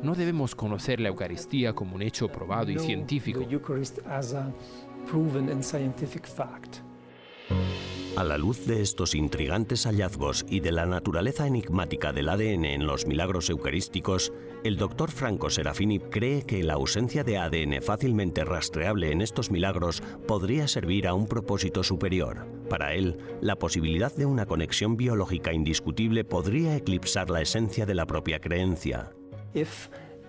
No 0.03 0.15
debemos 0.15 0.55
conocer 0.55 1.01
la 1.01 1.09
Eucaristía 1.09 1.75
como 1.75 1.97
un 1.97 2.03
hecho 2.03 2.29
probado 2.29 2.71
y 2.71 2.79
científico. 2.79 3.41
A 8.21 8.25
la 8.25 8.37
luz 8.37 8.67
de 8.67 8.83
estos 8.83 9.15
intrigantes 9.15 9.87
hallazgos 9.87 10.45
y 10.51 10.61
de 10.61 10.73
la 10.73 10.85
naturaleza 10.85 11.47
enigmática 11.47 12.13
del 12.13 12.29
ADN 12.29 12.67
en 12.67 12.87
los 12.87 13.07
milagros 13.07 13.49
eucarísticos, 13.49 14.35
el 14.63 14.77
doctor 14.77 15.11
Franco 15.11 15.49
Serafini 15.49 16.01
cree 16.01 16.43
que 16.43 16.63
la 16.63 16.75
ausencia 16.75 17.25
de 17.25 17.39
ADN 17.39 17.81
fácilmente 17.81 18.45
rastreable 18.45 19.11
en 19.11 19.23
estos 19.23 19.51
milagros 19.51 20.03
podría 20.29 20.69
servir 20.69 21.09
a 21.09 21.15
un 21.15 21.29
propósito 21.29 21.83
superior. 21.83 22.47
Para 22.69 22.93
él, 22.93 23.17
la 23.41 23.57
posibilidad 23.57 24.15
de 24.15 24.27
una 24.27 24.45
conexión 24.45 24.99
biológica 24.99 25.55
indiscutible 25.55 26.23
podría 26.23 26.77
eclipsar 26.77 27.31
la 27.31 27.41
esencia 27.41 27.87
de 27.87 27.95
la 27.95 28.05
propia 28.05 28.39
creencia. 28.39 29.15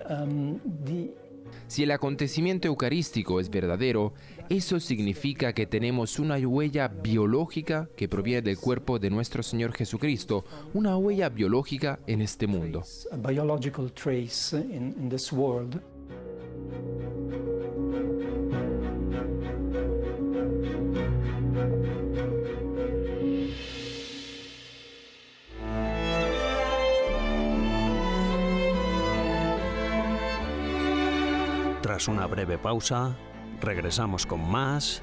Um, 0.09 0.59
si 1.67 1.83
el 1.83 1.91
acontecimiento 1.91 2.67
eucarístico 2.67 3.39
es 3.39 3.49
verdadero, 3.49 4.13
eso 4.57 4.81
significa 4.81 5.53
que 5.53 5.65
tenemos 5.65 6.19
una 6.19 6.35
huella 6.35 6.89
biológica 6.89 7.87
que 7.95 8.09
proviene 8.09 8.41
del 8.41 8.57
cuerpo 8.57 8.99
de 8.99 9.09
nuestro 9.09 9.43
Señor 9.43 9.71
Jesucristo, 9.71 10.43
una 10.73 10.97
huella 10.97 11.29
biológica 11.29 11.99
en 12.05 12.21
este 12.21 12.47
mundo. 12.47 12.83
Tras 31.81 32.07
una 32.09 32.27
breve 32.27 32.57
pausa, 32.57 33.17
regresamos 33.61 34.25
con 34.25 34.49
más 34.49 35.01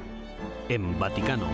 en 0.69 0.99
Vaticano. 0.99 1.47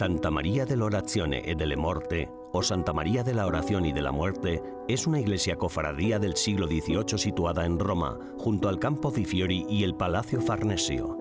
Santa 0.00 0.30
María 0.30 0.64
dell'Orazione 0.64 1.42
e 1.42 1.54
delle 1.54 1.76
Morte, 1.76 2.26
o 2.52 2.62
Santa 2.62 2.94
María 2.94 3.22
de 3.22 3.34
la 3.34 3.46
Oración 3.46 3.84
y 3.84 3.92
de 3.92 4.00
la 4.00 4.12
Muerte, 4.12 4.62
es 4.88 5.06
una 5.06 5.20
iglesia 5.20 5.56
cofradía 5.56 6.18
del 6.18 6.36
siglo 6.36 6.66
XVIII 6.66 7.18
situada 7.18 7.66
en 7.66 7.78
Roma, 7.78 8.18
junto 8.38 8.70
al 8.70 8.78
Campo 8.78 9.10
di 9.10 9.26
Fiori 9.26 9.66
y 9.68 9.84
el 9.84 9.94
Palacio 9.94 10.40
Farnesio. 10.40 11.18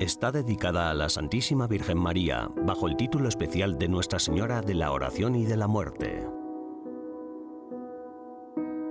Está 0.00 0.32
dedicada 0.32 0.90
a 0.90 0.94
la 0.94 1.08
Santísima 1.08 1.68
Virgen 1.68 1.98
María, 1.98 2.50
bajo 2.56 2.88
el 2.88 2.96
título 2.96 3.28
especial 3.28 3.78
de 3.78 3.86
Nuestra 3.86 4.18
Señora 4.18 4.60
de 4.60 4.74
la 4.74 4.90
Oración 4.90 5.36
y 5.36 5.44
de 5.44 5.56
la 5.56 5.68
Muerte. 5.68 6.26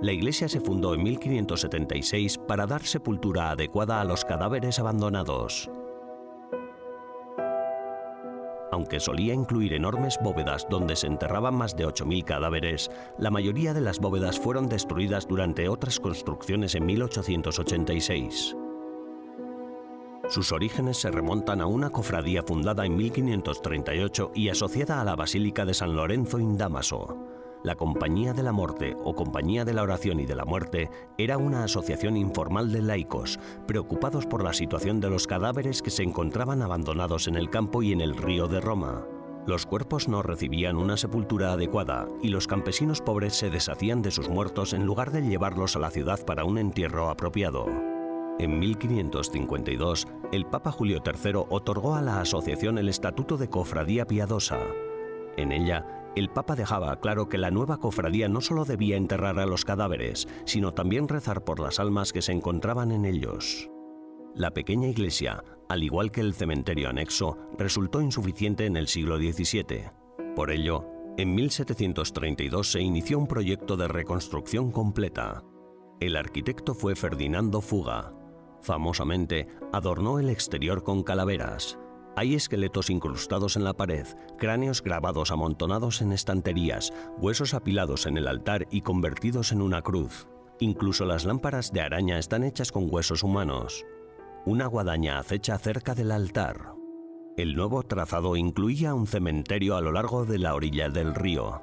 La 0.00 0.12
iglesia 0.12 0.48
se 0.48 0.60
fundó 0.60 0.94
en 0.94 1.02
1576 1.02 2.38
para 2.38 2.66
dar 2.66 2.84
sepultura 2.84 3.50
adecuada 3.50 4.00
a 4.00 4.04
los 4.04 4.24
cadáveres 4.24 4.78
abandonados 4.78 5.68
aunque 8.78 9.00
solía 9.00 9.34
incluir 9.34 9.72
enormes 9.74 10.20
bóvedas 10.22 10.68
donde 10.70 10.94
se 10.94 11.08
enterraban 11.08 11.56
más 11.56 11.76
de 11.76 11.84
8.000 11.84 12.24
cadáveres, 12.24 12.92
la 13.18 13.28
mayoría 13.28 13.74
de 13.74 13.80
las 13.80 13.98
bóvedas 13.98 14.38
fueron 14.38 14.68
destruidas 14.68 15.26
durante 15.26 15.68
otras 15.68 15.98
construcciones 15.98 16.76
en 16.76 16.86
1886. 16.86 18.54
Sus 20.28 20.52
orígenes 20.52 20.96
se 20.98 21.10
remontan 21.10 21.60
a 21.60 21.66
una 21.66 21.90
cofradía 21.90 22.44
fundada 22.44 22.86
en 22.86 22.96
1538 22.96 24.30
y 24.32 24.48
asociada 24.48 25.00
a 25.00 25.04
la 25.04 25.16
Basílica 25.16 25.64
de 25.64 25.74
San 25.74 25.96
Lorenzo 25.96 26.38
in 26.38 26.56
Damaso. 26.56 27.27
La 27.64 27.74
Compañía 27.74 28.32
de 28.32 28.44
la 28.44 28.52
Muerte 28.52 28.96
o 29.04 29.14
Compañía 29.14 29.64
de 29.64 29.74
la 29.74 29.82
Oración 29.82 30.20
y 30.20 30.26
de 30.26 30.36
la 30.36 30.44
Muerte 30.44 30.90
era 31.18 31.38
una 31.38 31.64
asociación 31.64 32.16
informal 32.16 32.70
de 32.70 32.82
laicos 32.82 33.40
preocupados 33.66 34.26
por 34.26 34.44
la 34.44 34.52
situación 34.52 35.00
de 35.00 35.10
los 35.10 35.26
cadáveres 35.26 35.82
que 35.82 35.90
se 35.90 36.04
encontraban 36.04 36.62
abandonados 36.62 37.26
en 37.26 37.34
el 37.34 37.50
campo 37.50 37.82
y 37.82 37.92
en 37.92 38.00
el 38.00 38.16
río 38.16 38.46
de 38.46 38.60
Roma. 38.60 39.04
Los 39.44 39.66
cuerpos 39.66 40.08
no 40.08 40.22
recibían 40.22 40.76
una 40.76 40.96
sepultura 40.96 41.52
adecuada 41.52 42.06
y 42.22 42.28
los 42.28 42.46
campesinos 42.46 43.00
pobres 43.00 43.34
se 43.34 43.50
deshacían 43.50 44.02
de 44.02 44.12
sus 44.12 44.28
muertos 44.28 44.72
en 44.72 44.86
lugar 44.86 45.10
de 45.10 45.22
llevarlos 45.22 45.74
a 45.74 45.80
la 45.80 45.90
ciudad 45.90 46.24
para 46.24 46.44
un 46.44 46.58
entierro 46.58 47.10
apropiado. 47.10 47.66
En 48.38 48.58
1552, 48.60 50.06
el 50.30 50.46
Papa 50.46 50.70
Julio 50.70 51.02
III 51.04 51.44
otorgó 51.48 51.96
a 51.96 52.02
la 52.02 52.20
asociación 52.20 52.78
el 52.78 52.88
Estatuto 52.88 53.36
de 53.36 53.50
Cofradía 53.50 54.04
Piadosa. 54.04 54.60
En 55.36 55.50
ella, 55.50 55.97
el 56.18 56.30
Papa 56.30 56.56
dejaba 56.56 57.00
claro 57.00 57.28
que 57.28 57.38
la 57.38 57.50
nueva 57.50 57.78
cofradía 57.78 58.28
no 58.28 58.40
solo 58.40 58.64
debía 58.64 58.96
enterrar 58.96 59.38
a 59.38 59.46
los 59.46 59.64
cadáveres, 59.64 60.28
sino 60.44 60.72
también 60.72 61.08
rezar 61.08 61.44
por 61.44 61.60
las 61.60 61.78
almas 61.78 62.12
que 62.12 62.22
se 62.22 62.32
encontraban 62.32 62.92
en 62.92 63.04
ellos. 63.04 63.70
La 64.34 64.52
pequeña 64.52 64.88
iglesia, 64.88 65.42
al 65.68 65.82
igual 65.82 66.10
que 66.10 66.20
el 66.20 66.34
cementerio 66.34 66.88
anexo, 66.88 67.38
resultó 67.58 68.00
insuficiente 68.00 68.66
en 68.66 68.76
el 68.76 68.88
siglo 68.88 69.16
XVII. 69.16 69.90
Por 70.36 70.50
ello, 70.50 70.86
en 71.16 71.34
1732 71.34 72.70
se 72.70 72.80
inició 72.80 73.18
un 73.18 73.26
proyecto 73.26 73.76
de 73.76 73.88
reconstrucción 73.88 74.70
completa. 74.70 75.42
El 75.98 76.14
arquitecto 76.14 76.74
fue 76.74 76.94
Ferdinando 76.94 77.60
Fuga. 77.60 78.14
Famosamente, 78.62 79.48
adornó 79.72 80.20
el 80.20 80.30
exterior 80.30 80.84
con 80.84 81.02
calaveras, 81.02 81.78
hay 82.18 82.34
esqueletos 82.34 82.90
incrustados 82.90 83.54
en 83.54 83.62
la 83.62 83.74
pared, 83.74 84.04
cráneos 84.38 84.82
grabados 84.82 85.30
amontonados 85.30 86.02
en 86.02 86.10
estanterías, 86.10 86.92
huesos 87.18 87.54
apilados 87.54 88.06
en 88.06 88.16
el 88.16 88.26
altar 88.26 88.66
y 88.72 88.80
convertidos 88.80 89.52
en 89.52 89.62
una 89.62 89.82
cruz. 89.82 90.26
Incluso 90.58 91.04
las 91.04 91.24
lámparas 91.24 91.72
de 91.72 91.80
araña 91.80 92.18
están 92.18 92.42
hechas 92.42 92.72
con 92.72 92.92
huesos 92.92 93.22
humanos. 93.22 93.86
Una 94.46 94.66
guadaña 94.66 95.20
acecha 95.20 95.56
cerca 95.58 95.94
del 95.94 96.10
altar. 96.10 96.72
El 97.36 97.54
nuevo 97.54 97.84
trazado 97.84 98.34
incluía 98.34 98.94
un 98.94 99.06
cementerio 99.06 99.76
a 99.76 99.80
lo 99.80 99.92
largo 99.92 100.24
de 100.24 100.38
la 100.38 100.56
orilla 100.56 100.88
del 100.88 101.14
río. 101.14 101.62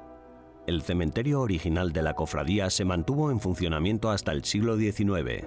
El 0.66 0.80
cementerio 0.80 1.42
original 1.42 1.92
de 1.92 2.00
la 2.00 2.14
cofradía 2.14 2.70
se 2.70 2.86
mantuvo 2.86 3.30
en 3.30 3.40
funcionamiento 3.40 4.08
hasta 4.08 4.32
el 4.32 4.42
siglo 4.42 4.78
XIX. 4.78 5.46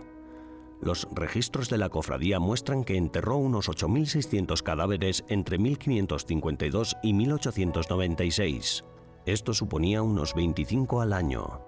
Los 0.82 1.08
registros 1.12 1.70
de 1.70 1.78
la 1.78 1.90
cofradía 1.90 2.40
muestran 2.40 2.84
que 2.84 2.96
enterró 2.96 3.38
unos 3.38 3.70
8.600 3.70 4.64
cadáveres 4.64 5.26
entre 5.28 5.58
1552 5.58 6.96
y 7.04 7.14
1896. 7.14 8.86
Esto 9.26 9.54
suponía 9.54 10.02
unos 10.02 10.34
25 10.34 11.02
al 11.02 11.14
año. 11.14 11.62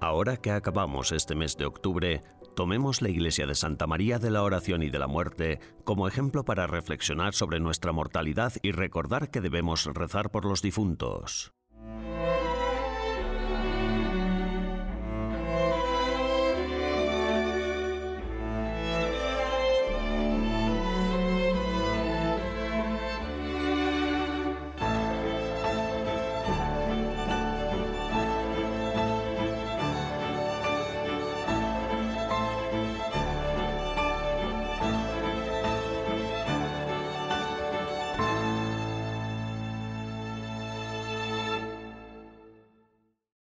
Ahora 0.00 0.36
que 0.36 0.50
acabamos 0.50 1.12
este 1.12 1.34
mes 1.34 1.56
de 1.56 1.64
octubre, 1.64 2.22
tomemos 2.54 3.02
la 3.02 3.08
iglesia 3.08 3.46
de 3.46 3.54
Santa 3.54 3.86
María 3.86 4.18
de 4.18 4.30
la 4.30 4.42
Oración 4.42 4.82
y 4.82 4.90
de 4.90 4.98
la 4.98 5.08
Muerte 5.08 5.60
como 5.84 6.06
ejemplo 6.06 6.44
para 6.44 6.66
reflexionar 6.66 7.34
sobre 7.34 7.60
nuestra 7.60 7.92
mortalidad 7.92 8.52
y 8.62 8.72
recordar 8.72 9.30
que 9.30 9.40
debemos 9.40 9.86
rezar 9.86 10.30
por 10.30 10.44
los 10.44 10.62
difuntos. 10.62 11.52